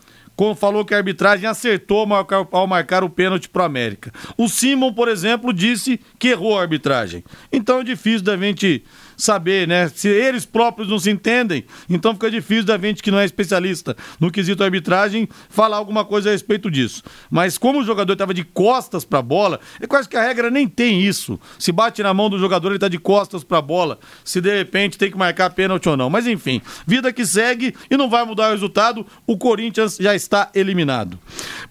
[0.56, 2.06] falou que a arbitragem acertou
[2.50, 4.12] ao marcar, o pênalti pro América.
[4.36, 7.22] O Simon, por exemplo, disse que errou a arbitragem.
[7.52, 8.82] Então é difícil da gente
[9.16, 9.88] saber, né?
[9.88, 13.96] Se eles próprios não se entendem, então fica difícil da gente que não é especialista
[14.18, 17.02] no quesito arbitragem falar alguma coisa a respeito disso.
[17.30, 20.50] Mas como o jogador estava de costas para a bola, é quase que a regra
[20.50, 21.38] nem tem isso.
[21.58, 24.54] Se bate na mão do jogador, ele está de costas para a bola, se de
[24.56, 26.10] repente tem que marcar pênalti ou não.
[26.10, 30.50] Mas enfim, vida que segue e não vai mudar o resultado, o Corinthians já está
[30.54, 31.18] eliminado.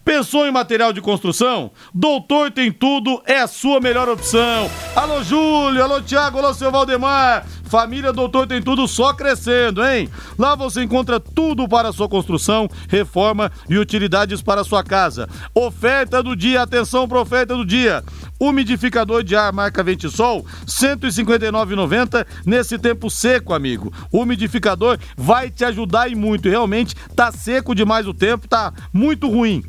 [0.04, 1.72] Pensou em material de construção?
[1.94, 4.70] Doutor Tem Tudo é a sua melhor opção.
[4.96, 7.33] Alô Júlio, alô Tiago, alô seu Valdemar.
[7.42, 10.10] Família Doutor Tem Tudo só crescendo, hein?
[10.38, 15.28] Lá você encontra tudo para sua construção, reforma e utilidades para sua casa.
[15.56, 18.04] Oferta do dia, atenção para oferta do dia.
[18.44, 23.94] Umidificador de ar marca Ventisol, R$ 159,90 nesse tempo seco, amigo.
[24.12, 26.50] O umidificador vai te ajudar e muito.
[26.50, 29.64] Realmente tá seco demais o tempo, tá muito ruim.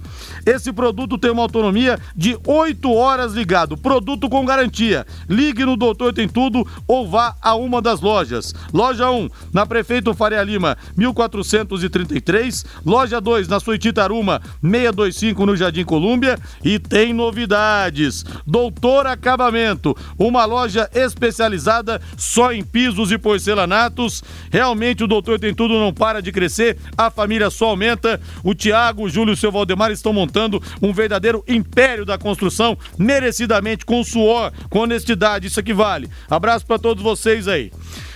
[0.44, 3.76] Esse produto tem uma autonomia de 8 horas ligado.
[3.76, 5.06] Produto com garantia.
[5.28, 8.52] Ligue no Doutor Tem Tudo ou vá a uma das lojas.
[8.72, 12.64] Loja 1, na Prefeito Faria Lima, 1433.
[12.84, 16.36] Loja 2, na Suititaruma, 625 no Jardim Colúmbia.
[16.64, 18.24] E tem novidades.
[18.44, 18.63] Doutor
[19.06, 24.22] Acabamento, uma loja especializada só em pisos e porcelanatos.
[24.50, 28.20] Realmente o Doutor Tem Tudo não para de crescer, a família só aumenta.
[28.42, 32.76] O Tiago, o Júlio e o seu Valdemar estão montando um verdadeiro império da construção,
[32.98, 36.08] merecidamente, com suor, com honestidade, isso aqui vale.
[36.28, 37.70] Abraço para todos vocês aí.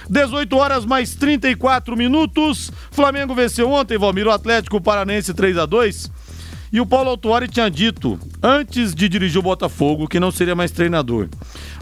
[0.08, 2.72] 18 horas mais 34 minutos.
[2.90, 6.27] Flamengo venceu ontem, Valmir, o Atlético Paranense 3 a 2
[6.72, 10.70] E o Paulo Autuori tinha dito, antes de dirigir o Botafogo, que não seria mais
[10.70, 11.28] treinador.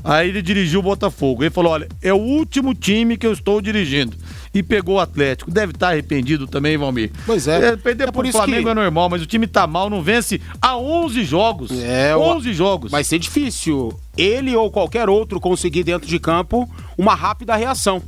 [0.04, 1.42] Aí ele dirigiu o Botafogo.
[1.42, 4.16] Ele falou: olha, é o último time que eu estou dirigindo.
[4.54, 5.50] E pegou o Atlético.
[5.50, 7.10] Deve estar arrependido também, Valmir.
[7.26, 7.76] Pois é.
[7.76, 10.40] perder É por isso Flamengo que- é normal, mas o time tá mal, não vence
[10.62, 11.70] há 11 jogos.
[11.72, 12.90] É, o- 11 jogos.
[12.92, 18.00] Vai ser difícil ele ou qualquer outro conseguir dentro de campo uma rápida reação,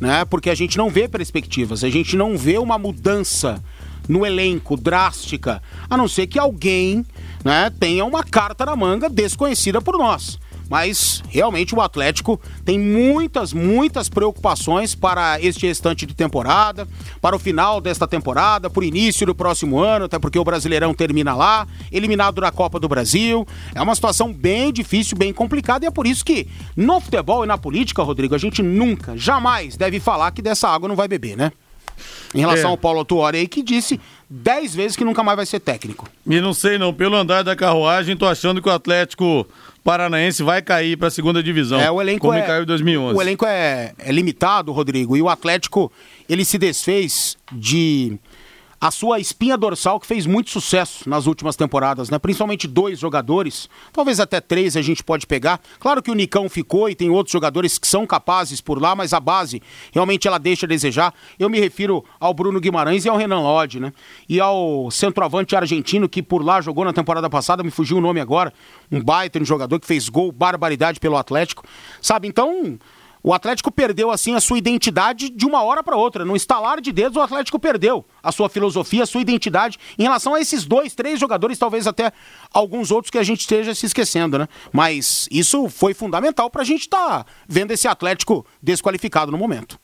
[0.00, 0.24] né?
[0.26, 3.60] Porque a gente não vê perspectivas, a gente não vê uma mudança
[4.08, 7.04] no elenco drástica, a não ser que alguém,
[7.44, 10.38] né, tenha uma carta na manga desconhecida por nós.
[10.68, 16.88] Mas realmente o Atlético tem muitas, muitas preocupações para este restante de temporada,
[17.20, 20.92] para o final desta temporada, para o início do próximo ano, até porque o Brasileirão
[20.92, 23.46] termina lá, eliminado da Copa do Brasil.
[23.74, 27.46] É uma situação bem difícil, bem complicada e é por isso que no futebol e
[27.46, 31.36] na política, Rodrigo, a gente nunca, jamais deve falar que dessa água não vai beber,
[31.36, 31.52] né?
[32.34, 32.72] Em relação é.
[32.72, 36.08] ao Paulo Autuori aí, que disse dez vezes que nunca mais vai ser técnico.
[36.26, 39.46] E não sei não, pelo andar da carruagem, tô achando que o Atlético
[39.84, 41.80] Paranaense vai cair para a segunda divisão.
[41.80, 43.16] É, o elenco como é, caiu em 2011.
[43.16, 45.92] O elenco é, é limitado, Rodrigo, e o Atlético,
[46.28, 48.18] ele se desfez de
[48.80, 52.18] a sua espinha dorsal que fez muito sucesso nas últimas temporadas, né?
[52.18, 55.60] Principalmente dois jogadores, talvez até três a gente pode pegar.
[55.78, 59.12] Claro que o Nicão ficou e tem outros jogadores que são capazes por lá, mas
[59.12, 59.62] a base
[59.92, 61.14] realmente ela deixa a desejar.
[61.38, 63.92] Eu me refiro ao Bruno Guimarães e ao Renan Lodge, né?
[64.28, 68.20] E ao centroavante argentino que por lá jogou na temporada passada, me fugiu o nome
[68.20, 68.52] agora,
[68.90, 71.64] um baita um jogador que fez gol, barbaridade pelo Atlético.
[72.00, 72.28] Sabe?
[72.28, 72.78] Então,
[73.26, 76.24] o Atlético perdeu assim a sua identidade de uma hora para outra.
[76.24, 80.32] No estalar de dedos, o Atlético perdeu a sua filosofia, a sua identidade em relação
[80.32, 82.12] a esses dois, três jogadores, talvez até
[82.54, 84.46] alguns outros que a gente esteja se esquecendo, né?
[84.72, 89.76] Mas isso foi fundamental para a gente estar tá vendo esse Atlético desqualificado no momento.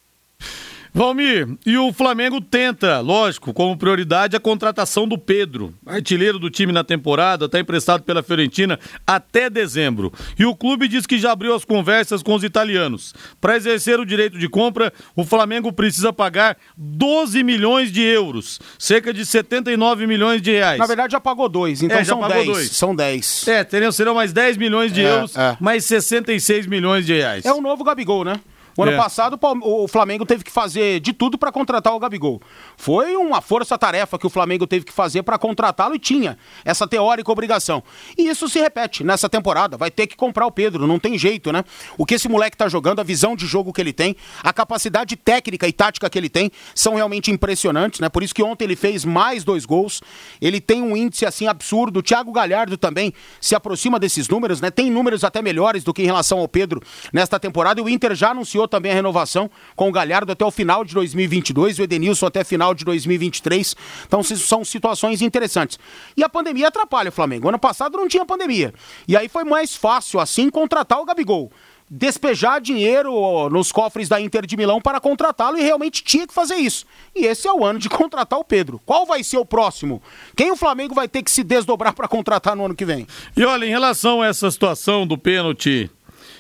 [0.95, 6.71] Valmir, e o Flamengo tenta, lógico, como prioridade a contratação do Pedro, artilheiro do time
[6.71, 10.13] na temporada, está emprestado pela Fiorentina até dezembro.
[10.39, 13.15] E o clube diz que já abriu as conversas com os italianos.
[13.41, 19.15] Para exercer o direito de compra, o Flamengo precisa pagar 12 milhões de euros, cerca
[19.15, 20.79] de 79 milhões de reais.
[20.79, 22.47] Na verdade, já pagou dois, então é, são 10.
[22.47, 22.71] Dois.
[22.71, 23.49] São 10.
[23.49, 25.57] É, teriam, serão mais 10 milhões de é, euros, é.
[25.59, 27.47] mais 66 milhões de reais.
[27.47, 28.39] É o novo Gabigol, né?
[28.77, 28.97] O ano é.
[28.97, 32.41] passado o Flamengo teve que fazer de tudo para contratar o Gabigol.
[32.77, 37.31] Foi uma força-tarefa que o Flamengo teve que fazer para contratá-lo e tinha essa teórica
[37.31, 37.83] obrigação.
[38.17, 39.77] E isso se repete nessa temporada.
[39.77, 41.65] Vai ter que comprar o Pedro, não tem jeito, né?
[41.99, 45.17] O que esse moleque tá jogando, a visão de jogo que ele tem, a capacidade
[45.17, 48.09] técnica e tática que ele tem são realmente impressionantes, né?
[48.09, 50.01] Por isso que ontem ele fez mais dois gols.
[50.41, 51.99] Ele tem um índice assim absurdo.
[51.99, 54.71] O Thiago Galhardo também se aproxima desses números, né?
[54.71, 56.81] Tem números até melhores do que em relação ao Pedro
[57.13, 57.81] nesta temporada.
[57.81, 60.85] E o Inter já anunciou anunciou também a renovação com o Galhardo até o final
[60.85, 63.77] de 2022, o Edenilson até final de 2023.
[64.07, 65.79] Então são situações interessantes.
[66.17, 67.49] E a pandemia atrapalha o Flamengo.
[67.49, 68.73] Ano passado não tinha pandemia.
[69.07, 71.51] E aí foi mais fácil assim contratar o Gabigol
[71.95, 76.55] despejar dinheiro nos cofres da Inter de Milão para contratá-lo e realmente tinha que fazer
[76.55, 76.87] isso.
[77.15, 78.81] E esse é o ano de contratar o Pedro.
[78.87, 80.01] Qual vai ser o próximo?
[80.35, 83.07] Quem o Flamengo vai ter que se desdobrar para contratar no ano que vem?
[83.37, 85.91] E olha, em relação a essa situação do pênalti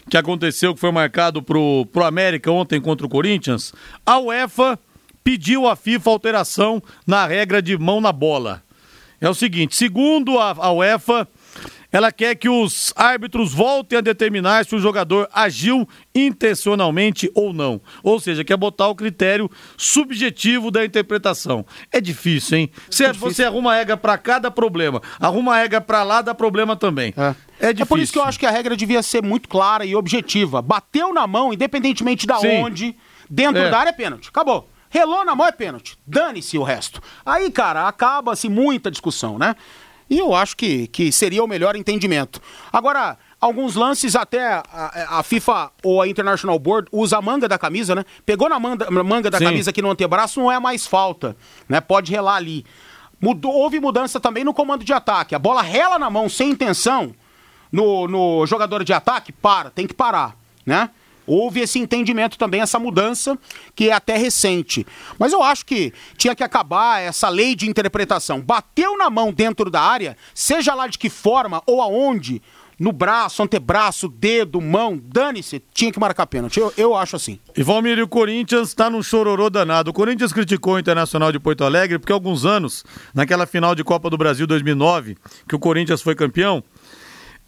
[0.08, 3.72] que aconteceu, que foi marcado pro, pro América ontem contra o Corinthians,
[4.04, 4.78] a UEFA
[5.22, 8.62] pediu à FIFA alteração na regra de mão na bola.
[9.20, 11.28] É o seguinte, segundo a, a UEFA,
[11.92, 17.80] ela quer que os árbitros voltem a determinar se o jogador agiu intencionalmente ou não.
[18.02, 21.66] Ou seja, quer botar o critério subjetivo da interpretação.
[21.92, 22.70] É difícil, hein?
[22.90, 27.12] Você, é você arruma regra para cada problema, arruma regra para lá, dá problema também.
[27.16, 27.34] É.
[27.60, 29.94] É, é, por isso que eu acho que a regra devia ser muito clara e
[29.94, 30.60] objetiva.
[30.60, 32.62] Bateu na mão, independentemente da Sim.
[32.62, 32.96] onde,
[33.30, 33.70] dentro é.
[33.70, 34.28] da área é pênalti.
[34.28, 34.68] Acabou.
[34.92, 35.96] Relou na mão é pênalti.
[36.06, 37.00] Dane-se o resto.
[37.24, 39.56] Aí, cara, acaba-se muita discussão, né?
[40.12, 42.38] E eu acho que, que seria o melhor entendimento.
[42.70, 47.56] Agora, alguns lances até a, a, FIFA ou a International Board usa a manga da
[47.56, 48.04] camisa, né?
[48.26, 49.46] Pegou na manga, manga da Sim.
[49.46, 51.34] camisa aqui no antebraço, não é mais falta,
[51.66, 51.80] né?
[51.80, 52.62] Pode relar ali.
[53.18, 55.34] Mudou, houve mudança também no comando de ataque.
[55.34, 57.14] A bola rela na mão sem intenção
[57.72, 60.90] no, no jogador de ataque, para, tem que parar, né?
[61.26, 63.38] Houve esse entendimento também, essa mudança,
[63.74, 64.86] que é até recente.
[65.18, 68.40] Mas eu acho que tinha que acabar essa lei de interpretação.
[68.40, 72.42] Bateu na mão dentro da área, seja lá de que forma ou aonde,
[72.78, 76.58] no braço, antebraço, dedo, mão, dane-se, tinha que marcar pênalti.
[76.58, 77.38] Eu, eu acho assim.
[77.56, 79.90] E Valmir, o Corinthians está num chororô danado.
[79.90, 84.10] O Corinthians criticou o Internacional de Porto Alegre porque alguns anos, naquela final de Copa
[84.10, 85.16] do Brasil 2009,
[85.48, 86.64] que o Corinthians foi campeão,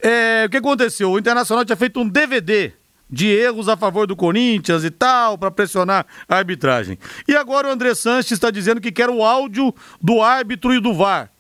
[0.01, 1.11] é, o que aconteceu?
[1.11, 2.73] O Internacional tinha feito um DVD
[3.15, 6.99] de erros a favor do Corinthians e tal, para pressionar a arbitragem.
[7.29, 9.73] E agora o André Sanches está dizendo que quer o áudio
[10.03, 11.31] do árbitro e do VAR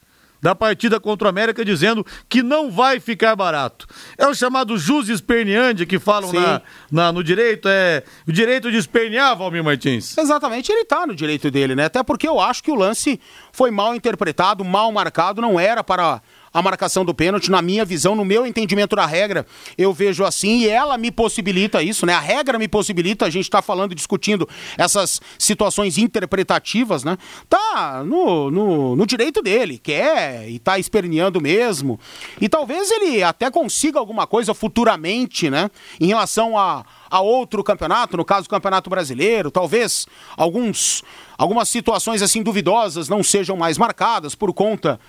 [0.44, 3.87] da partida contra o América, dizendo que não vai ficar barato.
[4.18, 6.60] É o chamado jus esperneandi que falam na,
[6.92, 10.18] na, no direito, é o direito de espernear, Valmir Martins.
[10.18, 11.87] Exatamente, ele está no direito dele, né?
[11.87, 13.18] Até porque eu acho que o lance
[13.52, 16.20] foi mal interpretado, mal marcado, não era para
[16.54, 19.44] a marcação do pênalti, na minha visão, no meu entendimento da regra,
[19.76, 22.14] eu vejo assim e ela me possibilita isso, né?
[22.14, 27.18] A regra me possibilita, a gente está falando discutindo essas situações interpretativas, né?
[27.48, 31.98] Tá no, no, no direito dele, quer e tá esperneando mesmo.
[32.40, 35.68] E talvez ele até consiga alguma coisa futuramente, né?
[36.00, 41.02] Em relação a, a outro campeonato, no caso o Campeonato Brasileiro, talvez alguns
[41.36, 45.00] algumas situações assim duvidosas não sejam mais marcadas por conta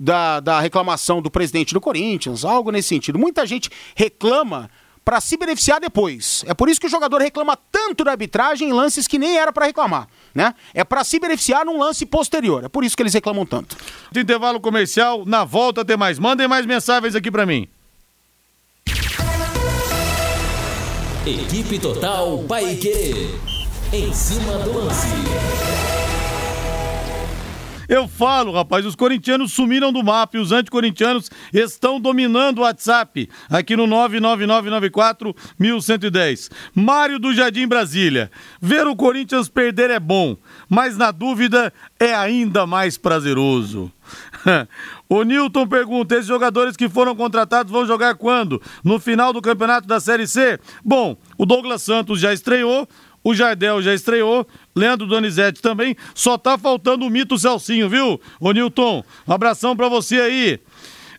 [0.00, 3.18] da, da reclamação do presidente do Corinthians, algo nesse sentido.
[3.18, 4.70] Muita gente reclama
[5.04, 6.42] para se beneficiar depois.
[6.46, 9.52] É por isso que o jogador reclama tanto da arbitragem em lances que nem era
[9.52, 10.54] para reclamar, né?
[10.72, 12.64] É para se beneficiar num lance posterior.
[12.64, 13.76] É por isso que eles reclamam tanto.
[14.10, 16.18] De intervalo comercial, na volta tem mais.
[16.18, 17.68] Mandem mais mensagens aqui para mim.
[21.26, 23.28] Equipe Total Paique.
[23.92, 25.99] Em cima do lance.
[27.90, 33.28] Eu falo, rapaz, os corintianos sumiram do mapa e os anticorintianos estão dominando o WhatsApp
[33.48, 36.52] aqui no 99994-1110.
[36.72, 38.30] Mário do Jardim Brasília.
[38.62, 40.36] Ver o Corinthians perder é bom,
[40.68, 43.90] mas na dúvida é ainda mais prazeroso.
[45.10, 48.62] O Newton pergunta: esses jogadores que foram contratados vão jogar quando?
[48.84, 50.56] No final do campeonato da Série C?
[50.84, 52.88] Bom, o Douglas Santos já estreou,
[53.22, 55.96] o Jardel já estreou, Leandro Donizete também.
[56.14, 59.04] Só tá faltando o mito Celcinho, viu, ô Nilton?
[59.26, 60.60] Um abração pra você aí.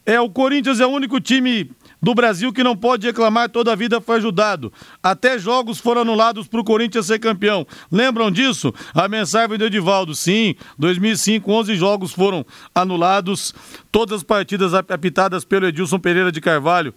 [0.05, 1.69] É, o Corinthians é o único time
[2.01, 4.73] do Brasil que não pode reclamar, toda a vida foi ajudado.
[5.03, 7.67] Até jogos foram anulados para o Corinthians ser campeão.
[7.91, 8.73] Lembram disso?
[8.93, 13.53] A mensagem do Edivaldo, sim, 2005, 11 jogos foram anulados,
[13.91, 16.93] todas as partidas apitadas pelo Edilson Pereira de Carvalho,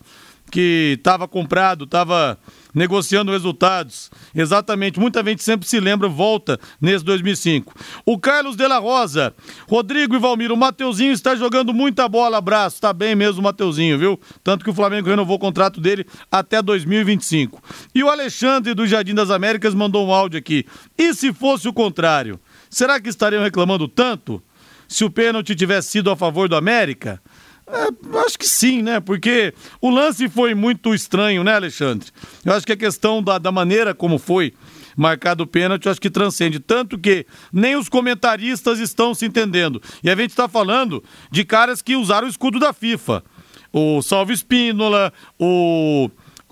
[0.50, 2.38] que estava comprado, estava
[2.74, 4.10] negociando resultados.
[4.34, 7.72] Exatamente, muita gente sempre se lembra, volta nesse 2005.
[8.04, 9.34] O Carlos de la Rosa,
[9.68, 13.98] Rodrigo e Valmir, o Mateuzinho está jogando muita bola, abraço, tá bem mesmo o Mateuzinho,
[13.98, 14.20] viu?
[14.42, 17.62] Tanto que o Flamengo renovou o contrato dele até 2025.
[17.94, 20.66] E o Alexandre do Jardim das Américas mandou um áudio aqui.
[20.98, 22.40] E se fosse o contrário?
[22.68, 24.42] Será que estariam reclamando tanto?
[24.88, 27.20] Se o pênalti tivesse sido a favor do América?
[27.66, 29.00] É, acho que sim, né?
[29.00, 32.10] Porque o lance foi muito estranho, né, Alexandre?
[32.44, 34.52] Eu acho que a questão da, da maneira como foi
[34.96, 36.60] marcado o pênalti, eu acho que transcende.
[36.60, 39.82] Tanto que nem os comentaristas estão se entendendo.
[40.02, 43.24] E a gente está falando de caras que usaram o escudo da FIFA.
[43.72, 46.08] O Salvo Espínola, o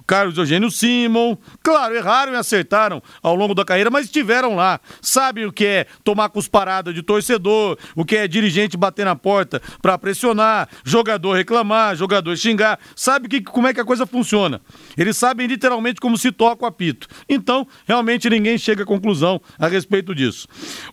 [0.06, 1.36] Carlos Eugênio Simon.
[1.62, 4.80] Claro, erraram e acertaram ao longo da carreira, mas estiveram lá.
[5.00, 9.60] Sabem o que é tomar cusparada de torcedor, o que é dirigente bater na porta
[9.80, 12.78] para pressionar, jogador reclamar, jogador xingar.
[12.94, 14.60] Sabe que, como é que a coisa funciona.
[14.96, 17.08] Eles sabem literalmente como se toca o apito.
[17.28, 20.46] Então, realmente ninguém chega a conclusão a respeito disso.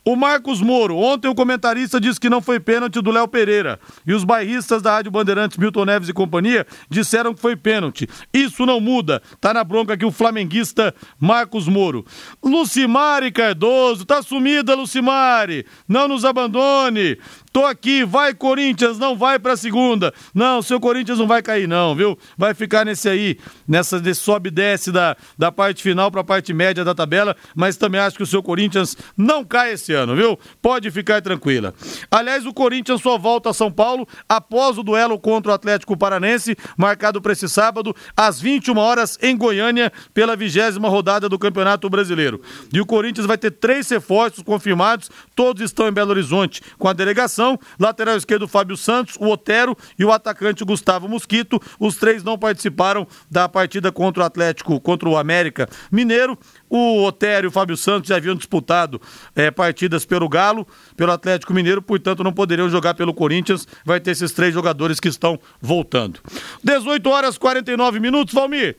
[0.05, 3.79] O Marcos Moro, ontem o comentarista disse que não foi pênalti do Léo Pereira.
[4.05, 8.07] E os bairristas da Rádio Bandeirantes, Milton Neves e companhia, disseram que foi pênalti.
[8.33, 9.21] Isso não muda.
[9.39, 12.05] Tá na bronca aqui o flamenguista Marcos Moro.
[12.43, 15.65] Lucimari Cardoso, tá sumida, Lucimari.
[15.87, 17.17] Não nos abandone.
[17.51, 20.13] Tô aqui, vai Corinthians, não vai pra segunda.
[20.33, 22.17] Não, seu Corinthians não vai cair não, viu?
[22.37, 26.53] Vai ficar nesse aí, nessa de sobe e desce da, da parte final pra parte
[26.53, 30.37] média da tabela, mas também acho que o seu Corinthians não cai esse ano, viu?
[30.61, 31.73] Pode ficar tranquila.
[32.11, 36.57] Aliás, o Corinthians só volta a São Paulo após o duelo contra o Atlético Paranense,
[36.77, 42.41] marcado para esse sábado, às 21 horas em Goiânia, pela vigésima rodada do Campeonato Brasileiro.
[42.73, 46.93] E o Corinthians vai ter três reforços confirmados, todos estão em Belo Horizonte com a
[46.93, 51.61] delegação lateral esquerdo Fábio Santos, o Otero e o atacante Gustavo Mosquito.
[51.79, 56.37] Os três não participaram da partida contra o Atlético, contra o América Mineiro.
[56.69, 59.01] O Otero e o Fábio Santos já haviam disputado
[59.35, 63.67] é, partidas pelo Galo, pelo Atlético Mineiro, portanto não poderiam jogar pelo Corinthians.
[63.85, 66.19] Vai ter esses três jogadores que estão voltando.
[66.63, 68.77] 18 horas 49 minutos, Valmir.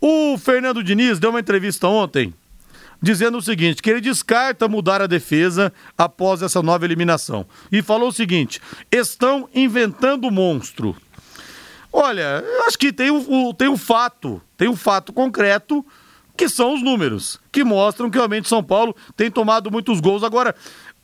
[0.00, 2.32] O Fernando Diniz deu uma entrevista ontem
[3.02, 7.46] dizendo o seguinte: que ele descarta mudar a defesa após essa nova eliminação.
[7.70, 8.60] E falou o seguinte:
[8.90, 10.96] estão inventando monstro.
[11.92, 15.84] Olha, eu acho que tem o, o, tem o fato, tem o fato concreto,
[16.36, 20.22] que são os números, que mostram que realmente São Paulo tem tomado muitos gols.
[20.22, 20.54] Agora,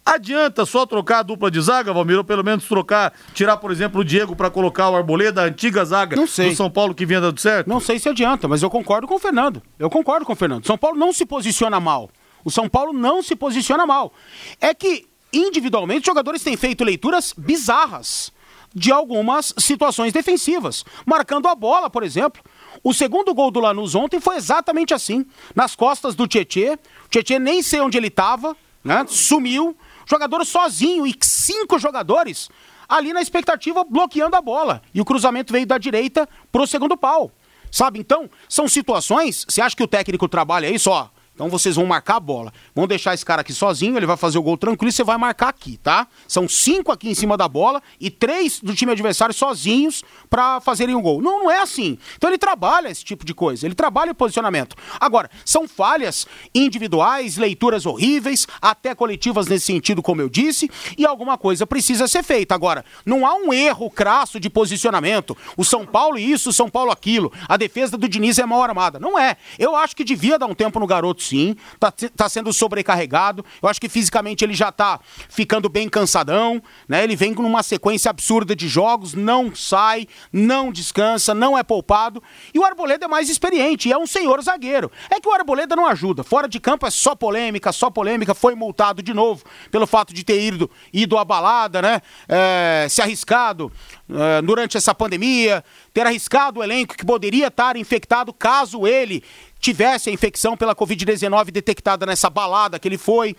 [0.07, 4.03] Adianta só trocar a dupla de zaga, Valmir, ou pelo menos trocar, tirar, por exemplo,
[4.03, 7.41] o Diego para colocar o Arboleda, a antiga zaga do São Paulo que vinha dando
[7.41, 7.67] certo?
[7.67, 9.61] Não sei se adianta, mas eu concordo com o Fernando.
[9.77, 10.65] Eu concordo com o Fernando.
[10.65, 12.09] São Paulo não se posiciona mal.
[12.45, 14.13] O São Paulo não se posiciona mal.
[14.61, 18.33] É que, individualmente, os jogadores têm feito leituras bizarras
[18.77, 20.85] de algumas situações defensivas.
[21.07, 22.43] Marcando a bola, por exemplo.
[22.85, 25.25] O segundo gol do Lanús ontem foi exatamente assim.
[25.55, 26.79] Nas costas do Tietê.
[27.07, 29.07] O Tietê nem sei onde ele estava, né?
[29.09, 32.51] Sumiu jogador sozinho e cinco jogadores
[32.87, 34.83] ali na expectativa, bloqueando a bola.
[34.93, 37.33] E o cruzamento veio da direita pro segundo pau.
[37.71, 37.99] Sabe?
[37.99, 39.47] Então, são situações.
[39.49, 41.09] Você acha que o técnico trabalha isso, ó?
[41.37, 42.51] Então vocês vão marcar a bola.
[42.75, 45.19] Vão deixar esse cara aqui sozinho, ele vai fazer o gol tranquilo e você vai
[45.19, 46.09] marcar aqui, tá?
[46.27, 50.95] São cinco aqui em cima da bola e três do time adversário sozinhos para fazerem
[50.95, 51.21] o um gol.
[51.21, 51.99] Não, não é assim.
[52.17, 54.75] Então ele trabalha esse tipo de coisa, ele trabalha o posicionamento.
[54.99, 61.37] Agora, são falhas individuais, leituras horríveis, até coletivas nesse sentido, como eu disse, e alguma
[61.37, 62.55] coisa precisa ser feita.
[62.55, 65.37] Agora, não há um erro crasso de posicionamento.
[65.55, 67.31] O São Paulo isso, o São Paulo aquilo.
[67.47, 68.99] A defesa do Diniz é mal armada.
[68.99, 69.37] Não é.
[69.59, 73.45] Eu acho que devia dar um tempo no garoto sim, tá, tá sendo sobrecarregado.
[73.63, 77.05] Eu acho que fisicamente ele já tá ficando bem cansadão, né?
[77.05, 82.23] Ele vem com uma sequência absurda de jogos, não sai, não descansa, não é poupado.
[82.55, 84.91] E o Arboleda é mais experiente, é um senhor zagueiro.
[85.11, 86.23] É que o Arboleda não ajuda.
[86.23, 88.35] Fora de campo é só polêmica, só polêmica.
[88.35, 92.01] Foi multado de novo pelo fato de ter ido, ido à balada, né?
[92.29, 93.73] É, se arriscado
[94.09, 99.23] é, durante essa pandemia, ter arriscado o elenco que poderia estar infectado caso ele
[99.59, 103.35] tivesse a infecção pela Covid-19 detectada nessa balada que ele foi.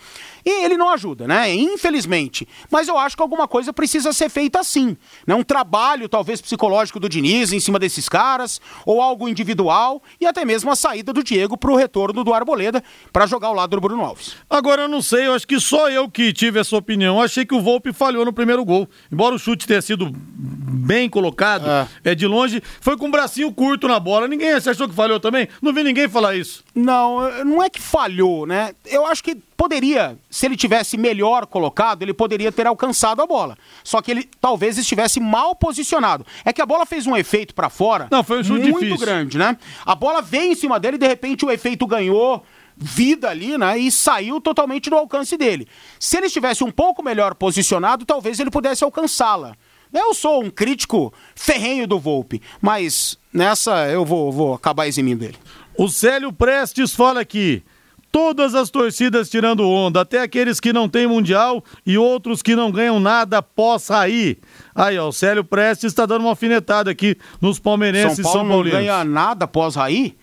[0.47, 1.53] E ele não ajuda, né?
[1.53, 2.47] Infelizmente.
[2.71, 4.95] Mas eu acho que alguma coisa precisa ser feita assim.
[5.27, 5.35] Né?
[5.35, 10.45] Um trabalho, talvez, psicológico do Diniz em cima desses caras, ou algo individual, e até
[10.45, 12.81] mesmo a saída do Diego para o retorno do Arboleda
[13.11, 14.37] para jogar ao lado do Bruno Alves.
[14.49, 17.17] Agora eu não sei, eu acho que só eu que tive essa opinião.
[17.17, 18.87] Eu achei que o Volpe falhou no primeiro gol.
[19.11, 23.51] Embora o chute tenha sido bem colocado, é, é de longe, foi com um bracinho
[23.51, 24.29] curto na bola.
[24.29, 25.49] Ninguém achou que falhou também?
[25.61, 26.63] Não vi ninguém falar isso.
[26.73, 28.71] Não, não é que falhou, né?
[28.85, 33.57] Eu acho que poderia, se ele tivesse melhor colocado, ele poderia ter alcançado a bola.
[33.83, 36.25] Só que ele talvez estivesse mal posicionado.
[36.45, 38.07] É que a bola fez um efeito para fora.
[38.11, 39.05] Não, foi um chute muito difícil.
[39.05, 39.57] grande, né?
[39.83, 42.45] A bola veio em cima dele e de repente o efeito ganhou
[42.77, 43.79] vida ali, né?
[43.79, 45.67] E saiu totalmente do alcance dele.
[45.99, 49.55] Se ele estivesse um pouco melhor posicionado, talvez ele pudesse alcançá-la.
[49.91, 55.37] Eu sou um crítico ferrenho do Volpe, mas nessa eu vou, vou acabar eximindo ele.
[55.75, 57.63] O Célio Prestes fala aqui.
[58.17, 62.71] Todas as torcidas tirando onda, até aqueles que não têm mundial e outros que não
[62.71, 64.39] ganham nada pós sair.
[64.73, 68.47] Aí, ó, o Célio Prestes está dando uma alfinetada aqui nos palmeirenses São Paulo São
[68.49, 68.73] Paulinos.
[68.73, 70.17] não ganha nada após Raí?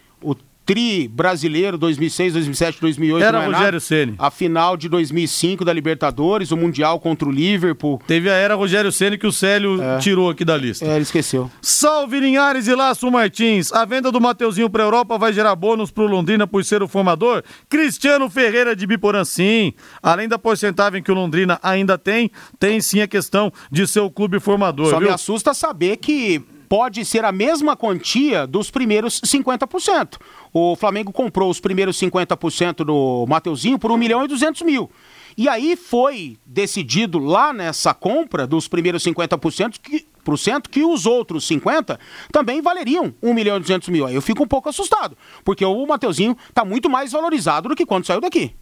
[0.64, 3.80] O tri brasileiro 2006, 2007, 2008 Era é Rogério nada?
[3.80, 4.14] Ceni.
[4.18, 8.00] A final de 2005 da Libertadores, o Mundial contra o Liverpool.
[8.06, 10.86] Teve a era Rogério Ceni que o Célio tirou aqui da lista.
[10.86, 11.50] É, ele esqueceu.
[11.60, 13.70] Salve Linhares e Laço Martins.
[13.74, 17.44] A venda do Mateuzinho para Europa vai gerar bônus pro Londrina por ser o formador?
[17.68, 19.74] Cristiano Ferreira de Biporã, sim.
[20.02, 24.10] Além da porcentagem que o Londrina ainda tem, tem sim a questão de ser o
[24.10, 25.08] clube formador, Só viu?
[25.08, 26.42] me assusta saber que
[26.74, 30.14] pode ser a mesma quantia dos primeiros 50%.
[30.56, 34.88] O Flamengo comprou os primeiros 50% do Mateuzinho por 1 milhão e 200 mil.
[35.36, 41.06] E aí foi decidido lá nessa compra dos primeiros 50% que, por cento, que os
[41.06, 41.98] outros 50%
[42.30, 44.06] também valeriam 1 milhão e 200 mil.
[44.06, 47.84] Aí eu fico um pouco assustado, porque o Mateuzinho está muito mais valorizado do que
[47.84, 48.54] quando saiu daqui.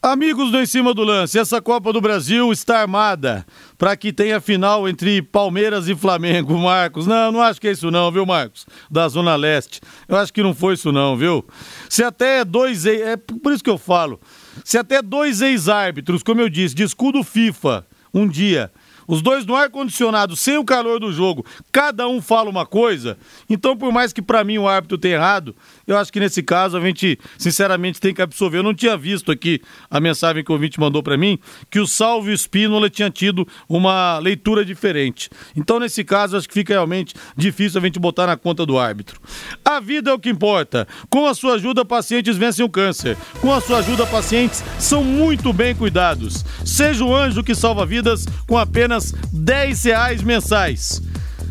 [0.00, 3.44] Amigos do Em Cima do Lance, essa Copa do Brasil está armada
[3.76, 7.04] para que tenha final entre Palmeiras e Flamengo, Marcos.
[7.04, 8.64] Não, não acho que é isso não, viu, Marcos?
[8.88, 9.80] Da Zona Leste.
[10.06, 11.44] Eu acho que não foi isso não, viu?
[11.90, 12.86] Se até dois...
[12.86, 14.20] É por isso que eu falo.
[14.64, 17.84] Se até dois ex-árbitros, como eu disse, de escudo FIFA,
[18.14, 18.70] um dia...
[19.10, 21.42] Os dois no ar-condicionado, sem o calor do jogo,
[21.72, 23.16] cada um fala uma coisa.
[23.48, 25.56] Então, por mais que para mim o árbitro tenha errado,
[25.88, 28.58] eu acho que nesse caso a gente, sinceramente, tem que absorver.
[28.58, 31.38] Eu não tinha visto aqui a mensagem que o ouvinte mandou para mim,
[31.70, 35.30] que o Salvio Spínola tinha tido uma leitura diferente.
[35.56, 39.18] Então, nesse caso, acho que fica realmente difícil a gente botar na conta do árbitro.
[39.64, 40.86] A vida é o que importa.
[41.08, 43.16] Com a sua ajuda, pacientes vencem o câncer.
[43.40, 46.44] Com a sua ajuda, pacientes são muito bem cuidados.
[46.66, 51.00] Seja o anjo que salva vidas com apenas 10 reais mensais.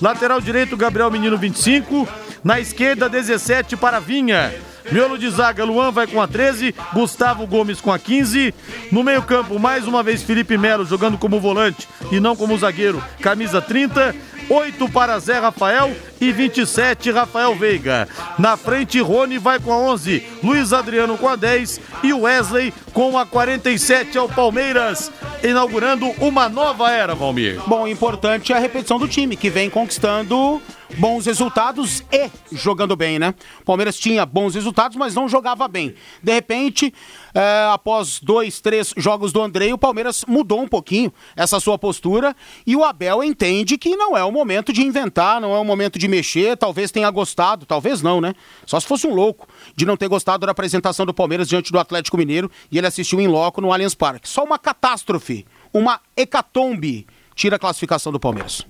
[0.00, 2.08] Lateral direito, Gabriel Menino, 25.
[2.44, 4.69] Na esquerda, 17 para Vinha.
[4.92, 8.52] Miolo de zaga, Luan vai com a 13, Gustavo Gomes com a 15.
[8.90, 13.60] No meio-campo, mais uma vez, Felipe Melo jogando como volante e não como zagueiro, camisa
[13.62, 14.14] 30.
[14.50, 18.08] 8 para Zé Rafael e 27 Rafael Veiga.
[18.36, 23.16] Na frente, Rony vai com a 11, Luiz Adriano com a 10 e Wesley com
[23.16, 25.12] a 47 ao Palmeiras,
[25.44, 27.62] inaugurando uma nova era, Valmir.
[27.64, 30.60] Bom, importante é a repetição do time, que vem conquistando
[30.98, 33.32] bons resultados e jogando bem, né?
[33.60, 35.94] O Palmeiras tinha bons resultados, mas não jogava bem.
[36.20, 36.92] De repente,
[37.32, 42.34] é, após dois, três jogos do Andrei, o Palmeiras mudou um pouquinho essa sua postura
[42.66, 44.39] e o Abel entende que não é o momento
[44.72, 46.56] de inventar, não é o momento de mexer.
[46.56, 48.34] Talvez tenha gostado, talvez não, né?
[48.66, 51.78] Só se fosse um louco de não ter gostado da apresentação do Palmeiras diante do
[51.78, 54.28] Atlético Mineiro e ele assistiu em loco no Allianz Parque.
[54.28, 57.06] Só uma catástrofe, uma hecatombe
[57.40, 58.66] tira a classificação do Palmeiras.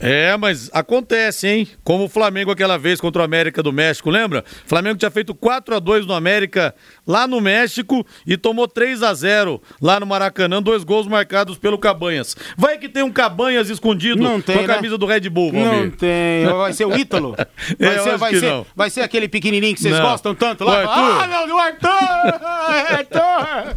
[0.00, 1.68] É, mas acontece, hein?
[1.84, 4.44] Como o Flamengo aquela vez contra o América do México, lembra?
[4.66, 6.74] O Flamengo tinha feito 4 a 2 no América
[7.06, 11.78] lá no México e tomou 3 a 0 lá no Maracanã, dois gols marcados pelo
[11.78, 12.36] Cabanhas.
[12.56, 14.74] Vai que tem um Cabanhas escondido Não tem, com a né?
[14.74, 15.96] camisa do Red Bull, Não Valmir.
[15.96, 16.46] tem.
[16.46, 17.36] Vai ser o Ítalo?
[17.78, 18.66] Eu Vai, ser, acho vai, que ser, não.
[18.74, 20.02] vai ser aquele pequenininho que vocês Não.
[20.02, 20.82] gostam tanto lá?
[20.82, 22.40] Ah, meu Deus, o Arthur!
[22.98, 23.76] Arthur!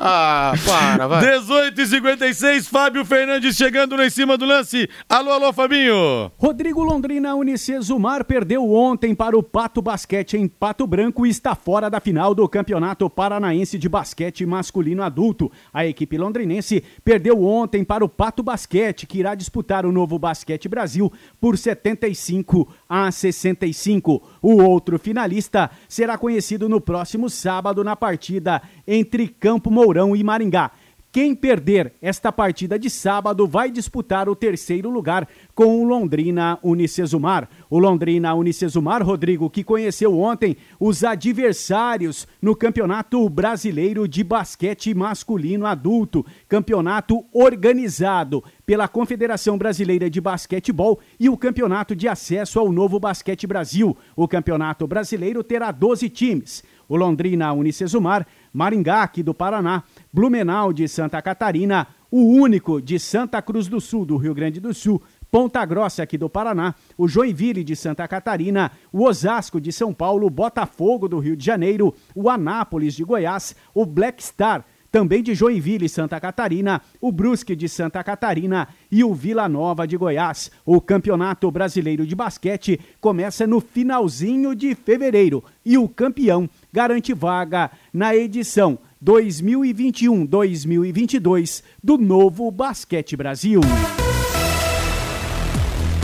[0.00, 1.38] Ah, para, vai.
[1.38, 4.88] 18 e 56, Fábio Fernandes chegando lá em cima do lance.
[5.08, 6.30] Alô, alô, Fabinho.
[6.38, 11.90] Rodrigo Londrina Unicesumar perdeu ontem para o Pato Basquete em Pato Branco e está fora
[11.90, 15.50] da final do Campeonato Paranaense de Basquete Masculino Adulto.
[15.74, 20.68] A equipe londrinense perdeu ontem para o Pato Basquete, que irá disputar o novo Basquete
[20.68, 24.22] Brasil por 75 a 65.
[24.40, 30.72] O outro finalista será conhecido no próximo sábado na partida entre Campo Mourão e Maringá.
[31.10, 37.48] Quem perder esta partida de sábado vai disputar o terceiro lugar com o Londrina Unicesumar.
[37.70, 45.64] O Londrina Unicesumar, Rodrigo, que conheceu ontem os adversários no Campeonato Brasileiro de Basquete Masculino
[45.64, 53.00] Adulto, campeonato organizado pela Confederação Brasileira de Basquetebol e o Campeonato de Acesso ao Novo
[53.00, 53.96] Basquete Brasil.
[54.14, 56.62] O Campeonato Brasileiro terá 12 times.
[56.86, 59.82] O Londrina Unicesumar, Maringá, aqui do Paraná,
[60.12, 64.72] Blumenau de Santa Catarina, o único de Santa Cruz do Sul, do Rio Grande do
[64.72, 69.92] Sul, Ponta Grossa aqui do Paraná, o Joinville de Santa Catarina, o Osasco de São
[69.92, 75.34] Paulo, Botafogo do Rio de Janeiro, o Anápolis de Goiás, o Black Star também de
[75.34, 80.50] Joinville e Santa Catarina, o Brusque de Santa Catarina e o Vila Nova de Goiás.
[80.64, 87.70] O Campeonato Brasileiro de Basquete começa no finalzinho de fevereiro e o campeão garante vaga
[87.92, 93.60] na edição 2021-2022 do novo Basquete Brasil.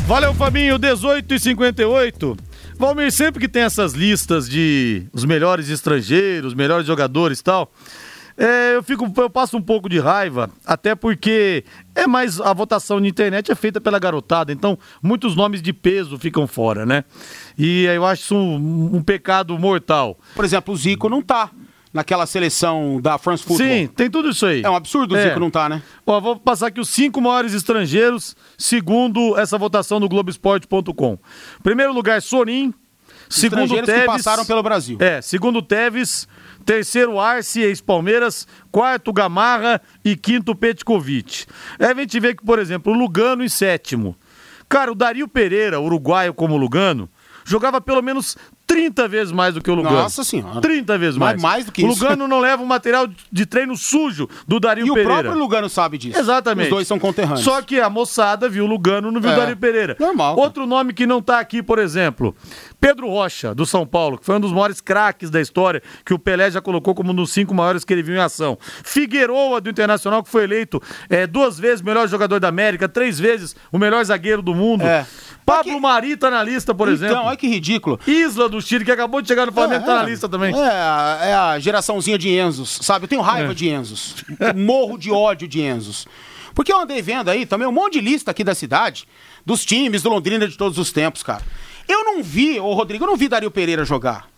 [0.07, 2.37] Valeu, Fabinho, 18 e 58.
[2.76, 7.72] Valmir, sempre que tem essas listas de os melhores estrangeiros, os melhores jogadores e tal,
[8.37, 11.64] é, eu, fico, eu passo um pouco de raiva, até porque
[11.95, 16.18] é mais a votação na internet é feita pela garotada, então muitos nomes de peso
[16.18, 17.05] ficam fora, né?
[17.57, 20.18] E eu acho isso um, um pecado mortal.
[20.35, 21.51] Por exemplo, o Zico não tá
[21.93, 23.68] naquela seleção da France Football.
[23.68, 24.62] Sim, tem tudo isso aí.
[24.64, 25.28] É um absurdo o É.
[25.28, 25.80] Zico não tá, né?
[26.05, 31.16] Ó, vou passar aqui os cinco maiores estrangeiros, segundo essa votação do Globoesporte.com.
[31.62, 32.74] Primeiro lugar, Sorin.
[33.29, 34.97] Segundo Estrangeiros que passaram pelo Brasil.
[35.01, 36.27] É, segundo Tevez.
[36.64, 38.47] Terceiro, Arce, ex-Palmeiras.
[38.72, 39.81] Quarto, Gamarra.
[40.05, 41.45] E quinto, Petkovic.
[41.79, 44.16] Aí a gente vê que, por exemplo, o Lugano em sétimo.
[44.68, 47.09] Cara, o Dario Pereira, uruguaio como Lugano,
[47.45, 48.35] jogava pelo menos
[48.66, 49.95] 30 vezes mais do que o Lugano.
[49.97, 50.59] Nossa Senhora.
[50.62, 51.43] 30 vezes Mais- mais.
[51.43, 52.03] mais do que o isso.
[52.03, 55.22] Lugano não leva o material de treino sujo do Dario E o Pereira.
[55.25, 56.18] próprio Lugano sabe disso.
[56.18, 56.64] Exatamente.
[56.64, 57.43] Os dois são conterrâneos.
[57.45, 59.37] Só que a moçada viu o Lugano, não viu o É.
[59.37, 59.97] Dario Pereira.
[60.01, 60.47] Normal, cara.
[60.47, 62.35] Outro nome que não tá aqui, por exemplo,
[62.87, 66.18] Pedro Rocha, do São Paulo, que foi um dos maiores craques da história, que o
[66.18, 68.59] Pelé já colocou como um dos cinco maiores que ele viu em ação.
[68.85, 73.57] Figueroa, do Internacional, que foi eleito é, duas vezes melhor jogador da América, três vezes
[73.72, 74.85] o melhor zagueiro do mundo.
[74.85, 75.07] É.
[75.47, 77.14] Pablo Mari tá na lista, por exemplo.
[77.16, 77.99] Então, olha que ridículo.
[78.07, 80.55] Isla do Chile, que acabou de chegar no Flamengo, tá na É, lista também.
[80.55, 83.05] É, a- é a geraçãozinha de Enzos, sabe?
[83.07, 83.55] Eu tenho raiva É.
[83.55, 84.16] de Enzos.
[84.55, 86.07] Morro de ódio de Enzos.
[86.55, 89.09] Porque eu andei vendo aí também um monte de lista aqui da cidade,
[89.45, 91.43] dos times do Londrina de todos os tempos, cara.
[91.89, 94.28] Eu não vi, ô Rodrigo, eu não vi Dario Pereira jogar.